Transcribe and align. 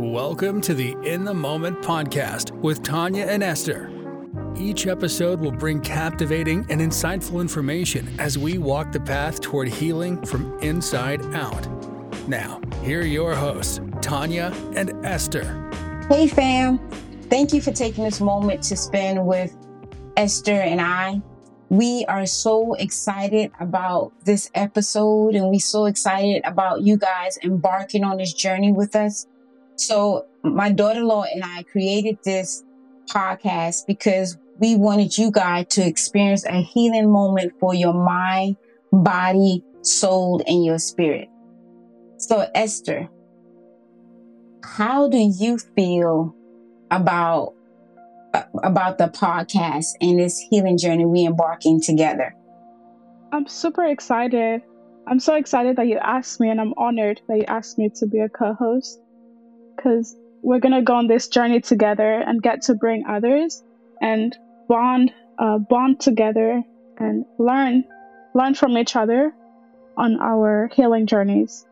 Welcome 0.00 0.62
to 0.62 0.72
the 0.72 0.96
In 1.04 1.26
the 1.26 1.34
Moment 1.34 1.82
podcast 1.82 2.52
with 2.52 2.82
Tanya 2.82 3.26
and 3.26 3.42
Esther. 3.42 3.90
Each 4.56 4.86
episode 4.86 5.40
will 5.40 5.52
bring 5.52 5.78
captivating 5.82 6.64
and 6.70 6.80
insightful 6.80 7.38
information 7.38 8.08
as 8.18 8.38
we 8.38 8.56
walk 8.56 8.92
the 8.92 9.00
path 9.00 9.42
toward 9.42 9.68
healing 9.68 10.24
from 10.24 10.58
inside 10.60 11.20
out. 11.34 11.68
Now, 12.26 12.62
here 12.82 13.02
are 13.02 13.04
your 13.04 13.34
hosts, 13.34 13.78
Tanya 14.00 14.54
and 14.74 14.90
Esther. 15.04 15.70
Hey, 16.08 16.28
fam. 16.28 16.78
Thank 17.28 17.52
you 17.52 17.60
for 17.60 17.70
taking 17.70 18.02
this 18.02 18.22
moment 18.22 18.62
to 18.64 18.78
spend 18.78 19.26
with 19.26 19.54
Esther 20.16 20.62
and 20.62 20.80
I. 20.80 21.20
We 21.68 22.06
are 22.06 22.24
so 22.24 22.72
excited 22.72 23.52
about 23.60 24.14
this 24.24 24.50
episode 24.54 25.34
and 25.34 25.50
we're 25.50 25.60
so 25.60 25.84
excited 25.84 26.40
about 26.46 26.80
you 26.80 26.96
guys 26.96 27.38
embarking 27.44 28.02
on 28.02 28.16
this 28.16 28.32
journey 28.32 28.72
with 28.72 28.96
us. 28.96 29.26
So, 29.80 30.26
my 30.44 30.70
daughter 30.70 31.00
in 31.00 31.06
law 31.06 31.22
and 31.22 31.42
I 31.42 31.62
created 31.62 32.18
this 32.22 32.62
podcast 33.08 33.86
because 33.86 34.36
we 34.58 34.76
wanted 34.76 35.16
you 35.16 35.30
guys 35.30 35.68
to 35.70 35.86
experience 35.86 36.44
a 36.44 36.60
healing 36.60 37.10
moment 37.10 37.54
for 37.58 37.74
your 37.74 37.94
mind, 37.94 38.56
body, 38.92 39.64
soul, 39.80 40.42
and 40.46 40.62
your 40.62 40.78
spirit. 40.78 41.28
So, 42.18 42.46
Esther, 42.54 43.08
how 44.62 45.08
do 45.08 45.16
you 45.16 45.56
feel 45.56 46.36
about 46.90 47.54
about 48.62 48.98
the 48.98 49.08
podcast 49.08 49.86
and 50.02 50.20
this 50.20 50.38
healing 50.50 50.76
journey 50.76 51.06
we 51.06 51.24
embarking 51.24 51.80
together? 51.80 52.34
I'm 53.32 53.48
super 53.48 53.86
excited. 53.86 54.60
I'm 55.06 55.20
so 55.20 55.36
excited 55.36 55.76
that 55.76 55.86
you 55.86 55.96
asked 55.96 56.38
me, 56.38 56.50
and 56.50 56.60
I'm 56.60 56.74
honored 56.76 57.22
that 57.28 57.38
you 57.38 57.44
asked 57.48 57.78
me 57.78 57.88
to 57.96 58.06
be 58.06 58.18
a 58.18 58.28
co-host 58.28 59.00
because 59.82 60.16
we're 60.42 60.58
going 60.58 60.74
to 60.74 60.82
go 60.82 60.94
on 60.94 61.06
this 61.06 61.28
journey 61.28 61.60
together 61.60 62.20
and 62.26 62.42
get 62.42 62.62
to 62.62 62.74
bring 62.74 63.04
others 63.06 63.62
and 64.00 64.36
bond 64.68 65.12
uh, 65.38 65.58
bond 65.58 66.00
together 66.00 66.62
and 66.98 67.24
learn 67.38 67.84
learn 68.34 68.54
from 68.54 68.76
each 68.76 68.94
other 68.94 69.32
on 69.96 70.20
our 70.20 70.70
healing 70.74 71.06
journeys. 71.06 71.66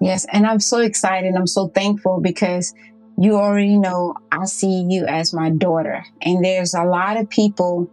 Yes 0.00 0.26
and 0.32 0.46
i'm 0.46 0.60
so 0.60 0.78
excited 0.78 1.34
i'm 1.36 1.46
so 1.46 1.68
thankful 1.68 2.20
because 2.20 2.74
you 3.16 3.36
already 3.36 3.78
know 3.78 4.14
i 4.32 4.44
see 4.44 4.86
you 4.88 5.06
as 5.06 5.32
my 5.32 5.50
daughter. 5.50 6.04
And 6.20 6.44
there's 6.44 6.74
a 6.74 6.84
lot 6.84 7.16
of 7.16 7.30
people 7.30 7.90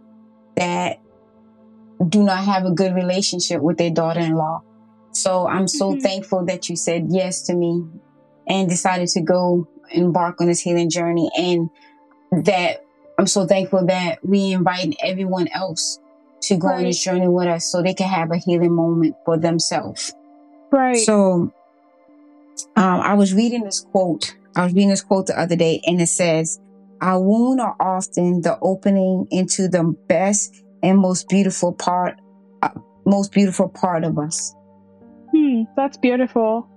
that 0.56 1.00
do 2.08 2.24
not 2.24 2.44
have 2.46 2.66
a 2.66 2.72
good 2.72 2.96
relationship 2.96 3.62
with 3.62 3.78
their 3.78 3.92
daughter-in-law. 3.92 4.64
So 5.12 5.48
i'm 5.48 5.68
so 5.68 5.92
mm-hmm. 5.92 6.00
thankful 6.00 6.46
that 6.46 6.70
you 6.70 6.76
said 6.76 7.08
yes 7.10 7.44
to 7.44 7.54
me 7.54 7.86
and 8.52 8.70
decided 8.70 9.08
to 9.08 9.22
go 9.22 9.66
embark 9.92 10.42
on 10.42 10.48
this 10.48 10.60
healing 10.60 10.90
journey. 10.90 11.30
And 11.38 11.70
that 12.44 12.86
I'm 13.18 13.28
so 13.28 13.48
thankful 13.48 13.86
that 13.86 14.20
we 14.24 14.52
invite 14.52 14.96
everyone 15.02 15.48
else 15.54 16.00
to 16.42 16.58
go 16.58 16.68
right. 16.68 16.80
on 16.80 16.84
this 16.84 17.02
journey 17.02 17.28
with 17.30 17.48
us 17.48 17.66
so 17.66 17.82
they 17.82 17.94
can 17.94 18.10
have 18.10 18.32
a 18.32 18.38
healing 18.38 18.74
moment 18.74 19.16
for 19.24 19.38
themselves. 19.38 20.14
Right. 20.70 20.98
So 20.98 21.54
um, 22.76 23.00
I 23.02 23.14
was 23.14 23.34
reading 23.34 23.64
this 23.64 23.80
quote. 23.80 24.36
I 24.56 24.66
was 24.66 24.74
reading 24.74 24.90
this 24.90 25.02
quote 25.02 25.28
the 25.28 25.40
other 25.40 25.56
day, 25.56 25.82
and 25.86 26.02
it 26.02 26.08
says, 26.08 26.60
Our 27.00 27.22
wounds 27.22 27.64
are 27.64 27.76
often 27.80 28.42
the 28.42 28.60
opening 28.62 29.28
into 29.32 29.70
the 29.70 29.96
best 30.08 30.62
and 30.84 30.98
most 30.98 31.30
beautiful 31.30 31.72
part, 31.72 32.20
uh, 32.64 32.70
most 33.06 33.32
beautiful 33.32 33.70
part 33.70 34.04
of 34.04 34.20
us. 34.20 34.54
Hmm, 35.32 35.64
that's 35.78 35.98
beautiful. 35.98 36.68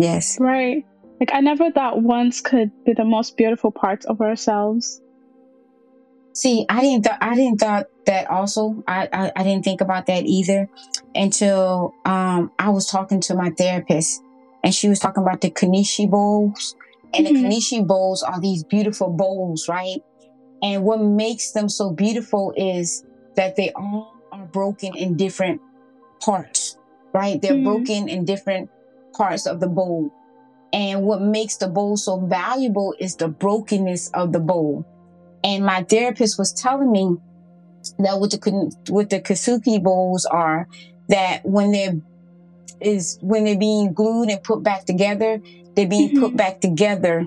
Yes. 0.00 0.38
Right. 0.40 0.86
Like 1.20 1.30
I 1.34 1.40
never 1.40 1.70
thought 1.70 2.02
once 2.02 2.40
could 2.40 2.70
be 2.84 2.94
the 2.94 3.04
most 3.04 3.36
beautiful 3.36 3.70
parts 3.70 4.06
of 4.06 4.22
ourselves. 4.22 5.02
See, 6.32 6.64
I 6.70 6.80
didn't 6.80 7.04
th- 7.04 7.18
I 7.20 7.34
didn't 7.34 7.58
thought 7.58 7.86
that 8.06 8.30
also. 8.30 8.82
I, 8.88 9.08
I, 9.12 9.32
I 9.36 9.42
didn't 9.42 9.64
think 9.64 9.82
about 9.82 10.06
that 10.06 10.24
either 10.24 10.70
until 11.14 11.92
um 12.06 12.50
I 12.58 12.70
was 12.70 12.86
talking 12.86 13.20
to 13.22 13.34
my 13.34 13.50
therapist 13.50 14.22
and 14.64 14.74
she 14.74 14.88
was 14.88 14.98
talking 14.98 15.22
about 15.22 15.42
the 15.42 15.50
Kintsugi 15.50 16.08
bowls. 16.08 16.76
And 17.12 17.26
mm-hmm. 17.26 17.34
the 17.34 17.48
Kintsugi 17.48 17.86
bowls 17.86 18.22
are 18.22 18.40
these 18.40 18.64
beautiful 18.64 19.10
bowls, 19.10 19.68
right? 19.68 19.98
And 20.62 20.82
what 20.84 21.02
makes 21.02 21.52
them 21.52 21.68
so 21.68 21.92
beautiful 21.92 22.54
is 22.56 23.04
that 23.36 23.56
they 23.56 23.70
all 23.72 24.14
are 24.32 24.46
broken 24.46 24.96
in 24.96 25.16
different 25.16 25.60
parts, 26.20 26.78
right? 27.12 27.40
They're 27.40 27.52
mm-hmm. 27.52 27.64
broken 27.64 28.08
in 28.08 28.24
different 28.24 28.70
parts 29.20 29.46
of 29.46 29.60
the 29.60 29.68
bowl. 29.68 30.10
And 30.72 31.02
what 31.02 31.20
makes 31.20 31.56
the 31.56 31.68
bowl 31.68 31.98
so 31.98 32.20
valuable 32.20 32.94
is 32.98 33.16
the 33.16 33.28
brokenness 33.28 34.08
of 34.14 34.32
the 34.32 34.40
bowl. 34.40 34.86
And 35.44 35.64
my 35.64 35.82
therapist 35.82 36.38
was 36.38 36.54
telling 36.54 36.90
me 36.90 37.16
that 37.98 38.18
what 38.18 38.30
the 38.30 38.76
with 38.88 39.10
the 39.10 39.20
Kintsugi 39.20 39.82
bowls 39.82 40.24
are 40.24 40.68
that 41.08 41.44
when 41.44 41.72
they're 41.72 42.00
is 42.80 43.18
when 43.20 43.44
they're 43.44 43.58
being 43.58 43.92
glued 43.92 44.30
and 44.30 44.42
put 44.42 44.62
back 44.62 44.86
together, 44.86 45.42
they're 45.74 45.86
being 45.86 46.10
mm-hmm. 46.10 46.20
put 46.20 46.36
back 46.36 46.60
together 46.60 47.26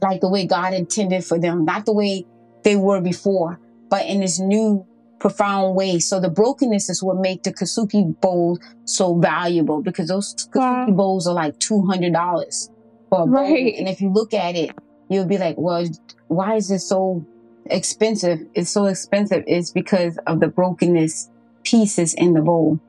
like 0.00 0.22
the 0.22 0.30
way 0.30 0.46
God 0.46 0.72
intended 0.72 1.24
for 1.24 1.38
them, 1.38 1.66
not 1.66 1.84
the 1.84 1.92
way 1.92 2.24
they 2.62 2.76
were 2.76 3.02
before, 3.02 3.60
but 3.90 4.06
in 4.06 4.20
this 4.20 4.38
new 4.40 4.86
profound 5.18 5.74
way. 5.74 5.98
So 5.98 6.20
the 6.20 6.28
brokenness 6.28 6.90
is 6.90 7.02
what 7.02 7.16
make 7.16 7.42
the 7.42 7.52
Kintsugi 7.52 8.20
bowl 8.20 8.58
so 8.84 9.18
valuable 9.18 9.82
because 9.82 10.08
those 10.08 10.34
Kintsugi 10.34 10.88
wow. 10.88 10.90
bowls 10.90 11.26
are 11.26 11.34
like 11.34 11.58
two 11.58 11.82
hundred 11.82 12.12
dollars 12.12 12.70
for 13.10 13.22
a 13.22 13.26
right. 13.26 13.48
bowl. 13.48 13.72
And 13.78 13.88
if 13.88 14.00
you 14.00 14.10
look 14.10 14.34
at 14.34 14.54
it, 14.54 14.70
you'll 15.08 15.26
be 15.26 15.38
like, 15.38 15.56
well, 15.58 15.86
why 16.28 16.56
is 16.56 16.70
it 16.70 16.80
so 16.80 17.24
expensive? 17.66 18.40
It's 18.54 18.70
so 18.70 18.86
expensive. 18.86 19.44
It's 19.46 19.70
because 19.70 20.18
of 20.26 20.40
the 20.40 20.48
brokenness 20.48 21.30
pieces 21.62 22.14
in 22.14 22.34
the 22.34 22.42
bowl. 22.42 22.80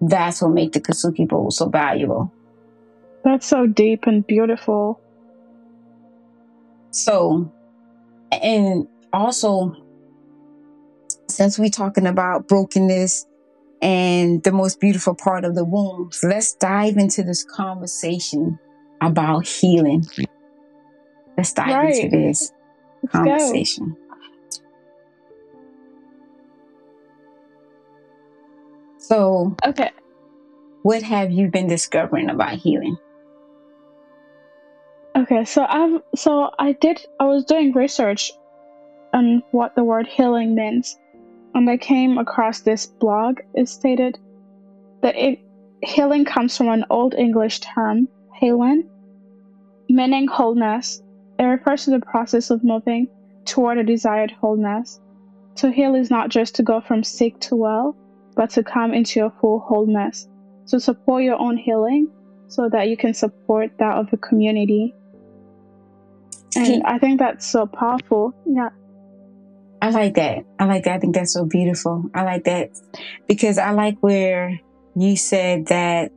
That's 0.00 0.40
what 0.40 0.52
make 0.52 0.72
the 0.72 0.80
Kintsugi 0.80 1.28
bowl 1.28 1.50
so 1.50 1.68
valuable. 1.68 2.32
That's 3.24 3.46
so 3.46 3.66
deep 3.66 4.06
and 4.06 4.26
beautiful. 4.26 5.00
So, 6.90 7.52
and 8.32 8.88
also 9.12 9.76
since 11.30 11.58
we're 11.58 11.70
talking 11.70 12.06
about 12.06 12.48
brokenness 12.48 13.26
and 13.82 14.42
the 14.42 14.52
most 14.52 14.80
beautiful 14.80 15.14
part 15.14 15.44
of 15.44 15.54
the 15.54 15.64
womb, 15.64 16.10
let's 16.22 16.54
dive 16.54 16.96
into 16.96 17.22
this 17.22 17.44
conversation 17.44 18.58
about 19.00 19.46
healing. 19.46 20.04
Let's 21.36 21.52
dive 21.52 21.74
right. 21.74 21.94
into 21.94 22.16
this 22.16 22.52
let's 23.02 23.12
conversation. 23.12 23.88
Go. 23.90 23.96
So, 28.98 29.56
okay. 29.66 29.90
What 30.82 31.02
have 31.02 31.30
you 31.30 31.48
been 31.48 31.66
discovering 31.66 32.30
about 32.30 32.54
healing? 32.54 32.96
Okay, 35.16 35.44
so 35.44 35.66
I've 35.68 36.00
so 36.14 36.50
I 36.58 36.72
did 36.72 37.04
I 37.18 37.24
was 37.24 37.44
doing 37.44 37.72
research 37.72 38.30
on 39.12 39.42
what 39.50 39.74
the 39.74 39.82
word 39.82 40.06
healing 40.06 40.54
means 40.54 40.96
and 41.54 41.68
I 41.68 41.76
came 41.76 42.18
across 42.18 42.60
this 42.60 42.86
blog, 42.86 43.40
it 43.54 43.68
stated 43.68 44.18
that 45.02 45.16
it, 45.16 45.40
healing 45.82 46.24
comes 46.24 46.56
from 46.56 46.68
an 46.68 46.84
Old 46.90 47.14
English 47.14 47.60
term, 47.60 48.08
halen, 48.40 48.84
meaning 49.88 50.28
wholeness. 50.28 51.02
It 51.38 51.44
refers 51.44 51.84
to 51.84 51.90
the 51.90 52.00
process 52.00 52.50
of 52.50 52.62
moving 52.62 53.08
toward 53.44 53.78
a 53.78 53.84
desired 53.84 54.30
wholeness. 54.40 55.00
To 55.56 55.70
heal 55.70 55.94
is 55.94 56.10
not 56.10 56.28
just 56.28 56.54
to 56.56 56.62
go 56.62 56.80
from 56.80 57.02
sick 57.02 57.40
to 57.40 57.56
well, 57.56 57.96
but 58.36 58.50
to 58.50 58.62
come 58.62 58.94
into 58.94 59.24
a 59.24 59.30
full 59.40 59.58
wholeness. 59.60 60.28
To 60.68 60.78
support 60.78 61.24
your 61.24 61.38
own 61.40 61.56
healing 61.56 62.08
so 62.46 62.68
that 62.68 62.88
you 62.88 62.96
can 62.96 63.14
support 63.14 63.72
that 63.78 63.96
of 63.96 64.10
the 64.10 64.16
community. 64.16 64.94
And 66.56 66.82
I 66.84 66.98
think 66.98 67.18
that's 67.18 67.46
so 67.46 67.66
powerful. 67.66 68.34
Yeah. 68.46 68.70
I 69.82 69.90
like 69.90 70.14
that. 70.14 70.44
I 70.58 70.66
like 70.66 70.84
that. 70.84 70.96
I 70.96 70.98
think 70.98 71.14
that's 71.14 71.32
so 71.32 71.44
beautiful. 71.44 72.10
I 72.14 72.22
like 72.22 72.44
that 72.44 72.70
because 73.26 73.56
I 73.56 73.70
like 73.70 73.98
where 74.00 74.60
you 74.94 75.16
said 75.16 75.66
that 75.66 76.12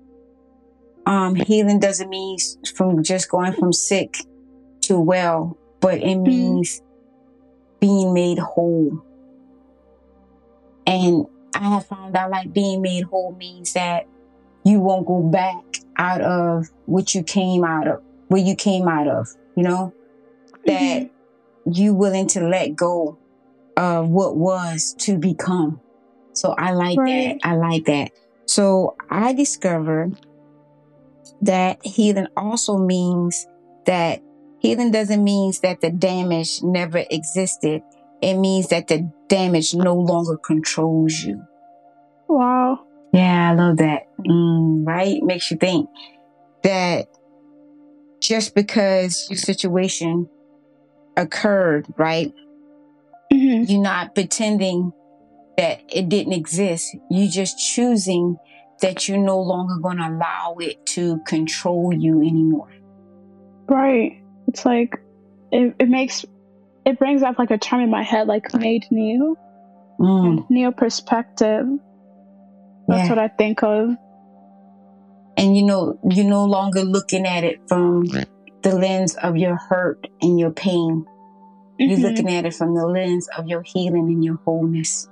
um, 1.06 1.36
healing 1.36 1.80
doesn't 1.80 2.10
mean 2.10 2.38
from 2.76 3.04
just 3.04 3.30
going 3.30 3.54
from 3.54 3.72
sick 3.72 4.18
to 4.82 5.00
well, 5.00 5.58
but 5.80 5.96
it 5.96 6.04
mm-hmm. 6.04 6.24
means 6.24 6.82
being 7.80 8.14
made 8.14 8.40
whole. 8.40 9.04
And 10.86 11.26
I 11.56 11.70
have 11.70 11.86
found 11.86 12.16
out 12.18 12.32
like 12.32 12.54
being 12.54 12.82
made 12.82 13.06
whole 13.06 13.34
means 13.36 13.74
that 13.74 14.08
you 14.66 14.80
won't 14.80 15.06
go 15.06 15.22
back 15.22 15.64
out 15.98 16.22
of 16.22 16.68
what 16.86 17.16
you 17.16 17.24
came 17.24 17.64
out 17.64 17.88
of, 17.88 18.02
where 18.28 18.42
you 18.42 18.56
came 18.56 18.88
out 18.88 19.08
of, 19.08 19.28
you 19.56 19.64
know, 19.64 19.94
that 20.66 21.04
mm-hmm. 21.04 21.72
you 21.72 21.94
willing 21.94 22.28
to 22.28 22.42
let 22.42 22.76
go 22.76 23.18
of 23.78 24.10
what 24.10 24.38
was 24.38 24.96
to 25.00 25.18
become. 25.18 25.80
So 26.34 26.52
I 26.58 26.72
like 26.72 26.98
right. 26.98 27.38
that. 27.42 27.48
I 27.48 27.56
like 27.56 27.86
that. 27.86 28.12
So 28.46 28.96
I 29.10 29.34
discovered 29.34 30.20
that 31.42 31.86
healing 31.86 32.28
also 32.36 32.78
means 32.78 33.48
that 33.86 34.22
healing 34.60 34.92
doesn't 34.92 35.24
mean 35.24 35.54
that 35.62 35.82
the 35.82 35.90
damage 35.90 36.62
never 36.64 37.04
existed. 37.10 37.82
It 38.22 38.36
means 38.36 38.70
that 38.70 38.88
the 38.88 39.12
damage 39.28 39.74
no 39.74 39.96
longer 39.96 40.38
controls 40.38 41.14
you. 41.24 41.44
Wow. 42.28 42.86
Yeah, 43.14 43.52
I 43.52 43.54
love 43.54 43.78
that. 43.78 44.08
Mm, 44.20 44.88
right? 44.88 45.22
Makes 45.22 45.52
you 45.52 45.58
think 45.58 45.90
that 46.64 47.08
just 48.22 48.56
because 48.56 49.28
your 49.30 49.38
situation 49.38 50.30
occurred, 51.18 51.86
right? 51.98 52.34
Hmm 53.34 53.64
You're 53.64 53.82
not 53.82 54.16
pretending 54.16 54.92
that 55.58 55.82
it 55.90 56.10
didn't 56.10 56.34
exist. 56.34 56.96
You're 57.10 57.30
just 57.30 57.58
choosing 57.58 58.38
that 58.82 59.08
you're 59.08 59.18
no 59.18 59.40
longer 59.40 59.76
going 59.82 59.98
to 59.98 60.08
allow 60.08 60.56
it 60.60 60.86
to 60.88 61.20
control 61.28 61.94
you 61.94 62.20
anymore. 62.22 62.72
Right. 63.70 64.22
It's 64.48 64.66
like 64.66 64.96
it, 65.52 65.76
it 65.80 65.90
makes 65.90 66.26
it 66.86 67.00
brings 67.00 67.24
up 67.24 67.40
like 67.40 67.52
a 67.52 67.58
term 67.58 67.82
in 67.82 67.90
my 67.90 68.04
head 68.04 68.28
like 68.28 68.54
made 68.54 68.86
new 68.92 69.38
Mm, 70.00 70.50
new 70.50 70.72
perspective. 70.72 71.66
That's 72.88 73.04
yeah. 73.04 73.10
what 73.10 73.20
I 73.20 73.28
think 73.30 73.64
of. 73.64 73.96
And 75.38 75.56
you 75.56 75.64
know, 75.64 76.00
you're 76.10 76.26
no 76.26 76.46
longer 76.46 76.82
looking 76.82 77.26
at 77.26 77.44
it 77.44 77.60
from 77.68 78.06
the 78.64 78.76
lens 78.76 79.16
of 79.16 79.38
your 79.38 79.56
hurt 79.56 80.08
and 80.22 80.40
your 80.40 80.52
pain. 80.52 81.06
You're 81.78 81.98
Mhm. 81.98 82.02
looking 82.04 82.30
at 82.30 82.46
it 82.46 82.54
from 82.54 82.76
the 82.76 82.86
lens 82.86 83.28
of 83.38 83.48
your 83.48 83.62
healing 83.64 84.08
and 84.08 84.24
your 84.24 84.40
wholeness 84.46 85.10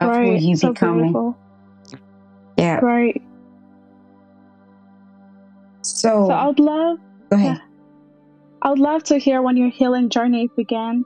of 0.00 0.14
who 0.14 0.20
Right. 0.22 0.40
you 0.40 0.56
So 0.56 0.68
becoming. 0.68 1.12
beautiful. 1.12 1.36
Yeah. 2.56 2.80
Right. 2.80 3.22
So, 5.82 6.26
So 6.28 6.30
I 6.32 6.46
would 6.46 6.58
love 6.58 6.98
go 7.30 7.36
ahead. 7.36 7.60
I 8.62 8.70
would 8.70 8.78
love 8.78 9.04
to 9.04 9.18
hear 9.18 9.42
when 9.42 9.56
your 9.56 9.68
healing 9.70 10.08
journey 10.08 10.50
began. 10.56 11.04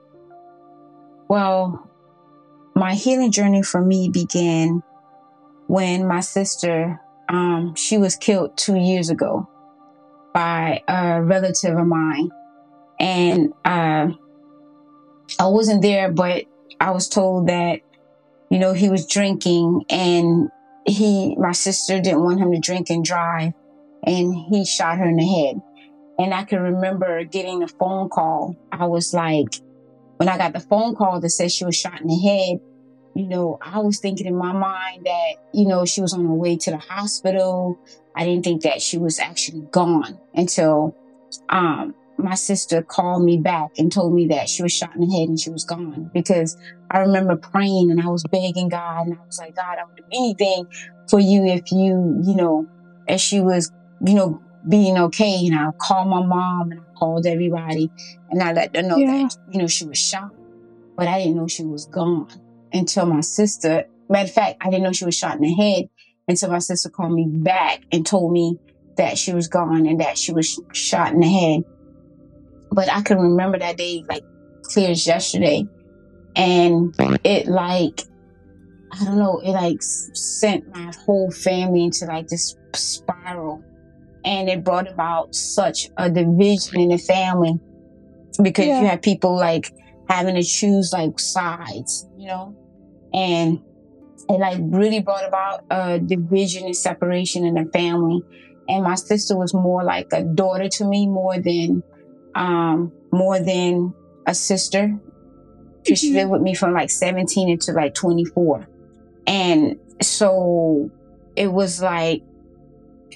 Well, 1.28 1.88
my 2.74 2.94
healing 2.94 3.30
journey 3.30 3.62
for 3.62 3.80
me 3.80 4.08
began 4.08 4.82
when 5.66 6.06
my 6.06 6.20
sister, 6.20 7.00
um, 7.28 7.74
she 7.76 7.98
was 7.98 8.16
killed 8.16 8.56
two 8.56 8.76
years 8.76 9.10
ago 9.10 9.48
by 10.32 10.82
a 10.88 11.22
relative 11.22 11.76
of 11.76 11.86
mine, 11.86 12.30
and 12.98 13.52
uh, 13.64 14.08
I 15.38 15.46
wasn't 15.46 15.82
there, 15.82 16.10
but 16.10 16.44
I 16.80 16.90
was 16.90 17.08
told 17.08 17.48
that 17.48 17.80
you 18.50 18.58
know 18.58 18.72
he 18.72 18.88
was 18.88 19.06
drinking, 19.06 19.84
and 19.90 20.50
he, 20.86 21.36
my 21.36 21.52
sister, 21.52 22.00
didn't 22.00 22.22
want 22.22 22.40
him 22.40 22.52
to 22.52 22.58
drink 22.58 22.90
and 22.90 23.04
drive, 23.04 23.52
and 24.04 24.34
he 24.34 24.64
shot 24.64 24.98
her 24.98 25.08
in 25.08 25.16
the 25.16 25.26
head. 25.26 25.60
And 26.18 26.34
I 26.34 26.44
can 26.44 26.60
remember 26.60 27.24
getting 27.24 27.62
a 27.62 27.68
phone 27.68 28.10
call. 28.10 28.56
I 28.70 28.86
was 28.86 29.14
like, 29.14 29.48
when 30.18 30.28
I 30.28 30.36
got 30.36 30.52
the 30.52 30.60
phone 30.60 30.94
call 30.94 31.18
that 31.18 31.30
said 31.30 31.50
she 31.50 31.64
was 31.64 31.76
shot 31.76 32.02
in 32.02 32.08
the 32.08 32.18
head, 32.18 32.60
you 33.14 33.26
know, 33.26 33.58
I 33.62 33.78
was 33.78 34.00
thinking 34.00 34.26
in 34.26 34.36
my 34.36 34.52
mind 34.52 35.06
that, 35.06 35.32
you 35.54 35.66
know, 35.66 35.86
she 35.86 36.02
was 36.02 36.12
on 36.12 36.26
her 36.26 36.34
way 36.34 36.56
to 36.58 36.70
the 36.72 36.76
hospital. 36.76 37.78
I 38.14 38.24
didn't 38.24 38.44
think 38.44 38.62
that 38.62 38.82
she 38.82 38.98
was 38.98 39.18
actually 39.18 39.62
gone 39.70 40.18
until 40.34 40.94
um, 41.48 41.94
my 42.22 42.34
sister 42.34 42.82
called 42.82 43.24
me 43.24 43.36
back 43.38 43.70
and 43.78 43.92
told 43.92 44.14
me 44.14 44.26
that 44.28 44.48
she 44.48 44.62
was 44.62 44.72
shot 44.72 44.94
in 44.94 45.00
the 45.02 45.16
head 45.18 45.28
and 45.28 45.38
she 45.38 45.50
was 45.50 45.64
gone. 45.64 46.10
Because 46.12 46.56
I 46.90 46.98
remember 47.00 47.36
praying 47.36 47.90
and 47.90 48.00
I 48.00 48.08
was 48.08 48.22
begging 48.30 48.68
God 48.68 49.06
and 49.06 49.14
I 49.14 49.18
was 49.26 49.38
like, 49.38 49.54
God, 49.56 49.76
I 49.78 49.84
would 49.86 49.96
do 49.96 50.04
anything 50.12 50.66
for 51.08 51.20
you 51.20 51.44
if 51.44 51.70
you, 51.72 52.20
you 52.24 52.34
know, 52.36 52.66
and 53.08 53.20
she 53.20 53.40
was, 53.40 53.70
you 54.06 54.14
know, 54.14 54.42
being 54.68 54.98
okay. 54.98 55.46
And 55.46 55.54
I 55.58 55.70
called 55.78 56.08
my 56.08 56.24
mom 56.24 56.70
and 56.70 56.80
I 56.80 56.84
called 56.98 57.26
everybody 57.26 57.90
and 58.30 58.42
I 58.42 58.52
let 58.52 58.72
them 58.72 58.88
know 58.88 58.96
Yeah. 58.96 59.22
that, 59.22 59.36
you 59.50 59.60
know, 59.60 59.66
she 59.66 59.86
was 59.86 59.98
shot. 59.98 60.30
But 60.96 61.08
I 61.08 61.18
didn't 61.18 61.36
know 61.36 61.48
she 61.48 61.64
was 61.64 61.86
gone 61.86 62.26
until 62.72 63.06
my 63.06 63.20
sister, 63.20 63.84
matter 64.08 64.24
of 64.26 64.32
fact, 64.32 64.58
I 64.60 64.66
didn't 64.70 64.82
know 64.82 64.92
she 64.92 65.04
was 65.06 65.16
shot 65.16 65.36
in 65.36 65.42
the 65.42 65.54
head 65.54 65.88
until 66.28 66.50
my 66.50 66.58
sister 66.58 66.90
called 66.90 67.12
me 67.12 67.26
back 67.28 67.80
and 67.90 68.06
told 68.06 68.32
me 68.32 68.58
that 68.96 69.16
she 69.16 69.32
was 69.32 69.48
gone 69.48 69.86
and 69.86 70.00
that 70.00 70.18
she 70.18 70.32
was 70.32 70.46
sh- 70.46 70.58
shot 70.74 71.12
in 71.12 71.20
the 71.20 71.28
head. 71.28 71.62
But 72.72 72.90
I 72.92 73.02
can 73.02 73.18
remember 73.18 73.58
that 73.58 73.76
day 73.76 74.04
like 74.08 74.24
clear 74.62 74.90
as 74.90 75.06
yesterday. 75.06 75.66
And 76.36 76.94
it 77.24 77.46
like, 77.48 78.02
I 78.92 79.04
don't 79.04 79.18
know, 79.18 79.40
it 79.44 79.50
like 79.50 79.82
sent 79.82 80.68
my 80.74 80.92
whole 81.04 81.30
family 81.30 81.84
into 81.84 82.04
like 82.06 82.28
this 82.28 82.56
spiral. 82.74 83.62
And 84.24 84.48
it 84.48 84.62
brought 84.64 84.86
about 84.90 85.34
such 85.34 85.88
a 85.96 86.10
division 86.10 86.78
in 86.80 86.88
the 86.90 86.98
family 86.98 87.58
because 88.42 88.66
Yeah. 88.66 88.80
you 88.80 88.86
have 88.86 89.02
people 89.02 89.34
like 89.34 89.72
having 90.08 90.34
to 90.34 90.42
choose 90.42 90.92
like 90.92 91.18
sides, 91.18 92.06
you 92.16 92.28
know? 92.28 92.54
And 93.12 93.60
it 94.28 94.38
like 94.38 94.58
really 94.60 95.00
brought 95.00 95.26
about 95.26 95.64
a 95.70 95.98
division 95.98 96.64
and 96.66 96.76
separation 96.76 97.44
in 97.44 97.54
the 97.54 97.64
family. 97.72 98.20
And 98.68 98.84
my 98.84 98.94
sister 98.94 99.36
was 99.36 99.52
more 99.52 99.82
like 99.82 100.06
a 100.12 100.22
daughter 100.22 100.68
to 100.68 100.84
me 100.84 101.08
more 101.08 101.38
than 101.38 101.82
um 102.34 102.92
more 103.12 103.38
than 103.40 103.92
a 104.26 104.34
sister. 104.34 104.98
'Cause 105.86 105.98
she 105.98 106.12
lived 106.12 106.30
with 106.30 106.42
me 106.42 106.54
from 106.54 106.74
like 106.74 106.90
17 106.90 107.48
until 107.50 107.74
like 107.74 107.94
24. 107.94 108.68
And 109.26 109.76
so 110.02 110.90
it 111.36 111.50
was 111.52 111.80
like 111.80 112.22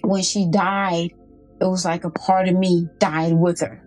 when 0.02 0.22
she 0.22 0.46
died, 0.50 1.11
it 1.61 1.66
was 1.66 1.84
like 1.84 2.05
a 2.05 2.11
part 2.11 2.49
of 2.49 2.56
me 2.56 2.88
died 2.99 3.34
with 3.34 3.61
her. 3.61 3.82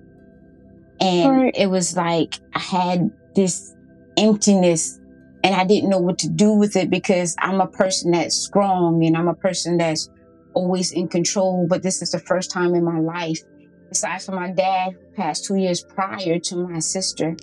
And 1.00 1.32
Right. 1.32 1.56
it 1.58 1.68
was 1.68 1.96
like 1.96 2.36
I 2.56 2.60
had 2.60 3.10
this 3.36 3.74
emptiness 4.18 5.00
and 5.44 5.56
I 5.56 5.64
didn't 5.64 5.90
know 5.90 6.00
what 6.00 6.18
to 6.20 6.30
do 6.30 6.54
with 6.54 6.76
it 6.76 6.90
because 6.90 7.36
I'm 7.40 7.62
a 7.62 7.68
person 7.68 8.12
that's 8.12 8.36
strong 8.36 9.04
and 9.06 9.16
I'm 9.16 9.28
a 9.28 9.36
person 9.36 9.78
that's 9.78 10.10
always 10.54 10.92
in 10.92 11.08
control. 11.08 11.68
But 11.70 11.84
this 11.84 12.02
is 12.02 12.12
the 12.12 12.20
first 12.20 12.52
time 12.52 12.74
in 12.76 12.84
my 12.84 13.00
life, 13.00 13.40
aside 13.92 14.22
from 14.22 14.36
my 14.36 14.52
dad, 14.52 14.94
who 14.94 15.16
passed 15.16 15.46
two 15.46 15.56
years 15.56 15.84
prior 15.84 16.40
to 16.40 16.56
my 16.56 16.80
sister. 16.80 17.36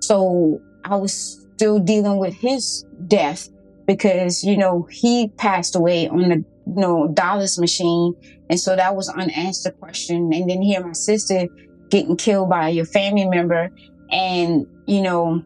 So 0.00 0.60
I 0.84 0.96
was 0.96 1.46
still 1.54 1.78
dealing 1.78 2.18
with 2.18 2.34
his 2.34 2.84
death 3.06 3.48
because, 3.86 4.44
you 4.44 4.56
know, 4.56 4.86
he 4.90 5.28
passed 5.36 5.76
away 5.76 6.08
on 6.08 6.28
the, 6.28 6.36
you 6.66 6.74
know, 6.80 7.08
dialysis 7.08 7.58
machine. 7.58 8.14
And 8.50 8.60
so 8.60 8.76
that 8.76 8.94
was 8.94 9.08
unanswered 9.08 9.78
question. 9.80 10.32
And 10.32 10.48
then 10.48 10.62
here 10.62 10.84
my 10.84 10.92
sister 10.92 11.48
getting 11.90 12.16
killed 12.16 12.50
by 12.50 12.68
your 12.68 12.84
family 12.84 13.26
member. 13.26 13.70
And, 14.10 14.66
you 14.86 15.02
know, 15.02 15.42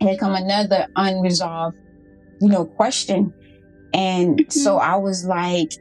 here 0.00 0.16
come 0.16 0.34
another 0.34 0.86
unresolved, 0.96 1.76
you 2.40 2.48
know, 2.48 2.64
question. 2.64 3.32
And 3.94 4.40
so 4.52 4.76
mm-hmm. 4.76 4.90
I 4.90 4.96
was 4.96 5.24
like 5.24 5.72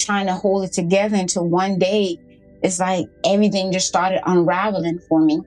trying 0.00 0.26
to 0.26 0.34
hold 0.34 0.64
it 0.64 0.72
together 0.72 1.16
until 1.16 1.46
one 1.46 1.78
day 1.78 2.18
it's 2.62 2.80
like 2.80 3.08
everything 3.24 3.72
just 3.72 3.88
started 3.88 4.20
unraveling 4.26 5.00
for 5.08 5.20
me. 5.20 5.40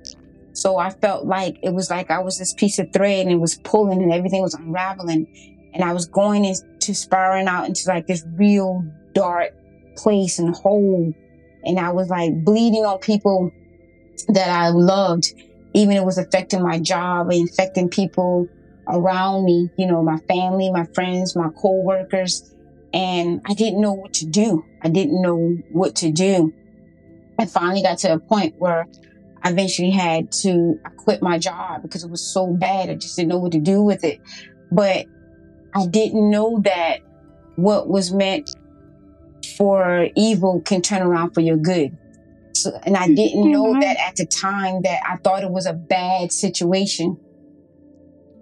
So 0.54 0.78
I 0.78 0.90
felt 0.90 1.26
like 1.26 1.58
it 1.64 1.74
was 1.74 1.90
like 1.90 2.12
I 2.12 2.20
was 2.20 2.38
this 2.38 2.54
piece 2.54 2.80
of 2.80 2.92
thread 2.94 3.26
and 3.26 3.32
it 3.32 3.40
was 3.40 3.56
pulling 3.64 4.02
and 4.02 4.14
everything 4.14 4.42
was 4.42 4.54
unraveling. 4.54 5.28
And 5.74 5.84
I 5.84 5.94
was 5.94 6.06
going 6.06 6.46
into 6.46 6.94
spiraling 6.94 7.48
out 7.48 7.68
into 7.68 7.88
like 7.88 8.08
this 8.08 8.26
real 8.36 8.84
dark 9.14 9.54
place 9.96 10.40
and 10.40 10.56
hole. 10.56 11.14
And 11.64 11.80
I 11.80 11.92
was 11.92 12.10
like 12.10 12.44
bleeding 12.44 12.86
on 12.86 13.00
people 13.00 13.52
that 14.30 14.50
I 14.50 14.70
loved, 14.70 15.34
even 15.74 15.96
it 15.96 16.04
was 16.04 16.18
affecting 16.18 16.62
my 16.62 16.80
job 16.80 17.30
affecting 17.32 17.90
people 17.90 18.48
around 18.88 19.46
me, 19.46 19.70
you 19.78 19.88
know, 19.88 20.04
my 20.04 20.18
family, 20.28 20.70
my 20.72 20.86
friends, 20.94 21.36
my 21.36 21.50
co-workers. 21.58 22.54
And 22.94 23.42
I 23.46 23.54
didn't 23.54 23.80
know 23.80 23.94
what 23.94 24.14
to 24.16 24.26
do. 24.26 24.66
I 24.82 24.90
didn't 24.90 25.22
know 25.22 25.58
what 25.72 25.96
to 25.98 26.12
do. 26.12 26.54
I 27.40 27.46
finally 27.46 27.82
got 27.82 27.98
to 28.00 28.14
a 28.14 28.20
point 28.20 28.56
where 28.58 28.88
I 29.44 29.50
eventually 29.50 29.92
had 29.92 30.32
to 30.44 30.80
I 30.86 30.90
quit 30.90 31.22
my 31.22 31.38
job 31.38 31.82
because 31.82 32.04
it 32.04 32.10
was 32.12 32.22
so 32.34 32.48
bad. 32.48 32.90
I 32.90 32.96
just 32.96 33.16
didn't 33.16 33.30
know 33.30 33.40
what 33.40 33.52
to 33.54 33.60
do 33.60 33.82
with 33.82 34.04
it. 34.04 34.20
But 34.72 35.06
I 35.74 35.88
didn't 35.88 36.30
know 36.30 36.60
that 36.64 37.00
what 37.56 37.88
was 37.90 38.14
meant 38.14 38.56
for 39.58 40.08
evil 40.16 40.62
can 40.62 40.82
turn 40.82 41.02
around 41.02 41.34
for 41.34 41.42
your 41.42 41.58
good. 41.58 41.98
So, 42.54 42.72
and 42.84 42.96
I 42.96 43.08
didn't 43.08 43.52
know 43.52 43.74
Mhm. 43.74 43.82
that 43.82 43.98
at 44.00 44.16
the 44.18 44.26
time 44.26 44.82
that 44.84 45.02
I 45.08 45.18
thought 45.18 45.44
it 45.44 45.52
was 45.52 45.66
a 45.66 45.74
bad 45.74 46.32
situation. 46.32 47.18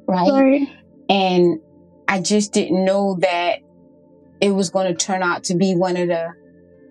Right. 0.08 0.30
Right. 0.32 0.68
And 1.10 1.60
I 2.08 2.20
just 2.20 2.52
didn't 2.54 2.84
know 2.84 3.18
that 3.22 3.60
it 4.42 4.50
was 4.52 4.70
going 4.70 4.88
to 4.88 4.94
turn 4.94 5.22
out 5.22 5.44
to 5.46 5.56
be 5.56 5.76
one 5.76 5.96
of 5.96 6.08
the 6.08 6.30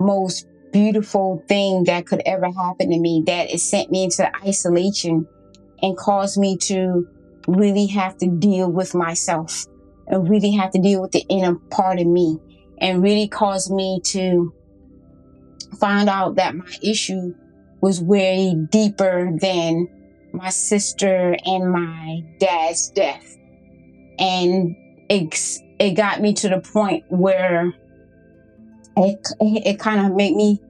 most 0.01 0.47
beautiful 0.73 1.45
thing 1.49 1.85
that 1.85 2.07
could 2.07 2.23
ever 2.27 2.51
happen 2.51 2.91
to 2.91 2.99
me. 2.99 3.23
That 3.27 3.51
it 3.51 3.61
sent 3.61 3.91
me 3.91 4.05
into 4.05 4.31
isolation 4.47 5.27
and 5.83 5.97
caused 5.97 6.39
me 6.39 6.57
to 6.63 7.09
really 7.47 7.87
have 7.87 8.17
to 8.19 8.27
deal 8.27 8.71
with 8.71 8.95
myself 8.95 9.65
and 10.07 10.29
really 10.29 10.53
have 10.53 10.71
to 10.73 10.81
deal 10.81 11.01
with 11.01 11.13
the 11.13 11.25
inner 11.29 11.55
part 11.71 11.99
of 11.99 12.07
me 12.07 12.39
and 12.79 13.03
really 13.03 13.29
caused 13.29 13.73
me 13.73 14.01
to 14.05 14.53
find 15.79 16.09
out 16.09 16.37
that 16.37 16.55
my 16.55 16.71
issue 16.83 17.35
was 17.81 18.01
way 18.01 18.55
deeper 18.71 19.31
than 19.41 19.89
my 20.33 20.51
sister 20.51 21.37
and 21.45 21.71
my 21.71 22.23
dad's 22.39 22.91
death. 22.91 23.37
And 24.19 24.77
it, 25.09 25.35
it 25.79 25.93
got 25.93 26.21
me 26.21 26.35
to 26.35 26.49
the 26.49 26.61
point 26.61 27.05
where 27.09 27.73
it, 28.99 29.19
it 29.41 29.79
kind 29.79 30.05
of 30.05 30.17
made 30.17 30.35
me 30.35 30.61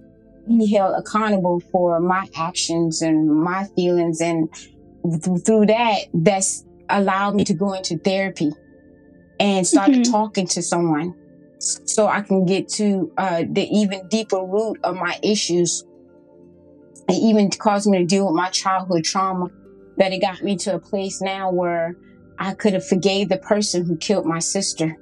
be 0.47 0.67
held 0.67 0.95
accountable 0.99 1.61
for 1.73 2.01
my 2.01 2.27
actions 2.37 3.03
and 3.03 3.29
my 3.29 3.65
feelings. 3.77 4.21
And 4.21 4.49
through 5.45 5.67
that, 5.67 5.99
that's 6.15 6.65
allowed 6.89 7.35
me 7.35 7.45
to 7.45 7.55
go 7.55 7.75
into 7.75 7.99
therapy 7.99 8.51
and 9.41 9.67
start 9.67 9.91
mm-hmm. 9.91 10.11
talking 10.11 10.47
to 10.49 10.63
someone 10.63 11.15
so 11.59 12.07
I 12.07 12.23
can 12.23 12.45
get 12.47 12.69
to 12.71 13.13
uh, 13.19 13.45
the 13.49 13.69
even 13.71 14.09
deeper 14.09 14.43
root 14.45 14.79
of 14.85 14.97
my 14.97 15.19
issues. 15.23 15.85
It 17.09 17.15
even 17.15 17.51
caused 17.51 17.89
me 17.89 17.99
to 17.99 18.05
deal 18.05 18.27
with 18.27 18.35
my 18.35 18.49
childhood 18.51 19.05
trauma 19.05 19.49
that 19.97 20.13
it 20.13 20.21
got 20.21 20.43
me 20.43 20.57
to 20.57 20.75
a 20.75 20.79
place 20.79 21.21
now 21.21 21.51
where 21.51 21.97
I 22.39 22.55
could 22.55 22.75
have 22.75 22.87
forgave 22.87 23.29
the 23.29 23.39
person 23.39 23.85
who 23.85 23.97
killed 23.97 24.25
my 24.25 24.39
sister. 24.39 24.97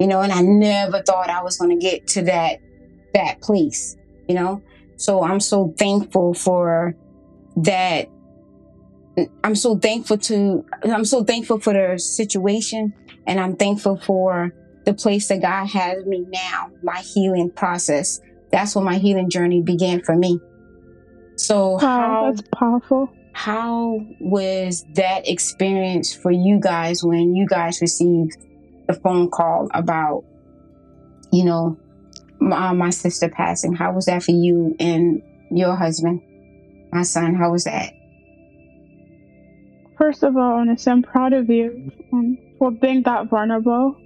You 0.00 0.06
know, 0.06 0.22
and 0.22 0.32
I 0.32 0.40
never 0.40 1.02
thought 1.02 1.28
I 1.30 1.42
was 1.42 1.58
going 1.58 1.78
to 1.78 1.84
get 1.84 2.06
to 2.08 2.22
that 2.22 2.58
that 3.14 3.40
place, 3.42 3.96
you 4.28 4.34
know? 4.34 4.62
So 4.96 5.22
I'm 5.22 5.40
so 5.40 5.74
thankful 5.78 6.34
for 6.34 6.94
that 7.56 8.08
I'm 9.44 9.54
so 9.54 9.76
thankful 9.78 10.18
to 10.18 10.64
I'm 10.84 11.04
so 11.04 11.24
thankful 11.24 11.60
for 11.60 11.72
the 11.72 11.98
situation 11.98 12.94
and 13.26 13.38
I'm 13.38 13.56
thankful 13.56 13.98
for 13.98 14.52
the 14.84 14.94
place 14.94 15.28
that 15.28 15.42
God 15.42 15.66
has 15.66 16.04
me 16.06 16.24
now, 16.28 16.70
my 16.82 17.02
healing 17.14 17.50
process. 17.50 18.20
That's 18.50 18.74
when 18.74 18.84
my 18.84 18.96
healing 18.96 19.28
journey 19.30 19.62
began 19.62 20.02
for 20.02 20.16
me. 20.16 20.40
So 21.36 21.78
how 21.78 22.30
that's 22.30 22.42
powerful. 22.54 23.08
How 23.32 24.00
was 24.20 24.84
that 24.94 25.28
experience 25.28 26.14
for 26.14 26.30
you 26.30 26.58
guys 26.60 27.04
when 27.04 27.34
you 27.34 27.46
guys 27.46 27.80
received 27.80 28.36
the 28.90 29.00
phone 29.00 29.30
call 29.30 29.68
about, 29.72 30.24
you 31.32 31.44
know, 31.44 31.78
my, 32.40 32.72
my 32.72 32.90
sister 32.90 33.28
passing? 33.28 33.72
How 33.72 33.92
was 33.92 34.06
that 34.06 34.22
for 34.22 34.32
you 34.32 34.74
and 34.80 35.22
your 35.50 35.76
husband, 35.76 36.22
my 36.92 37.02
son? 37.02 37.34
How 37.34 37.52
was 37.52 37.64
that? 37.64 37.92
First 39.98 40.22
of 40.22 40.36
all, 40.36 40.54
honestly, 40.54 40.90
I'm 40.90 41.02
proud 41.02 41.32
of 41.34 41.50
you 41.50 41.92
um, 42.12 42.38
for 42.58 42.70
being 42.70 43.02
that 43.02 43.28
vulnerable. 43.28 43.96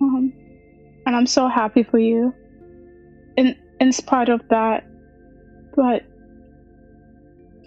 Um, 0.00 0.32
and 1.06 1.14
I'm 1.14 1.26
so 1.26 1.48
happy 1.48 1.82
for 1.82 1.98
you 1.98 2.32
in, 3.36 3.54
in 3.80 3.92
spite 3.92 4.30
of 4.30 4.40
that. 4.48 4.86
But 5.76 6.02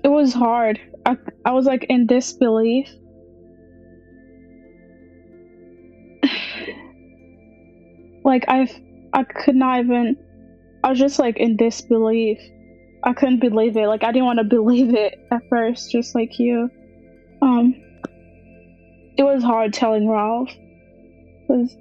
it 0.03 0.07
was 0.07 0.33
hard. 0.33 0.79
I, 1.05 1.17
I 1.45 1.51
was 1.51 1.65
like 1.65 1.85
in 1.87 2.07
disbelief. 2.07 2.89
Like 8.23 8.45
I've 8.47 8.71
I 9.13 9.23
could 9.23 9.55
not 9.55 9.79
even 9.79 10.17
I 10.83 10.89
was 10.89 10.99
just 10.99 11.19
like 11.19 11.37
in 11.37 11.57
disbelief. 11.57 12.39
I 13.03 13.13
couldn't 13.13 13.39
believe 13.39 13.77
it. 13.77 13.87
Like 13.87 14.03
I 14.03 14.11
didn't 14.11 14.25
want 14.25 14.39
to 14.39 14.45
believe 14.57 14.93
it 14.93 15.19
at 15.31 15.41
first, 15.49 15.91
just 15.91 16.15
like 16.15 16.39
you. 16.39 16.69
Um, 17.41 17.75
it 19.17 19.23
was 19.23 19.43
hard 19.43 19.73
telling 19.73 20.07
Ralph 20.07 20.49
because 21.41 21.75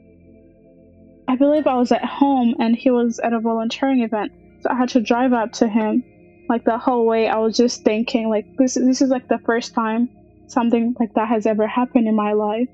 I 1.29 1.37
believe 1.37 1.67
I 1.67 1.77
was 1.77 1.93
at 1.93 2.05
home 2.05 2.57
and 2.59 2.75
he 2.75 2.91
was 2.91 3.19
at 3.21 3.33
a 3.33 3.41
volunteering 3.41 4.03
event, 4.03 4.33
so 4.63 4.71
I 4.71 4.75
had 4.75 4.89
to 4.91 5.01
drive 5.01 5.33
up 5.33 5.53
to 5.55 5.69
him. 5.69 6.05
Like 6.49 6.65
the 6.65 6.79
whole 6.79 7.07
way, 7.07 7.29
I 7.29 7.39
was 7.39 7.57
just 7.57 7.85
thinking, 7.85 8.29
like 8.29 8.47
this. 8.57 8.75
This 8.75 9.01
is 9.01 9.11
like 9.11 9.29
the 9.29 9.39
first 9.39 9.75
time 9.75 10.09
something 10.49 10.97
like 10.99 11.15
that 11.15 11.29
has 11.29 11.47
ever 11.47 11.67
happened 11.67 12.09
in 12.09 12.17
my 12.17 12.33
life. 12.33 12.69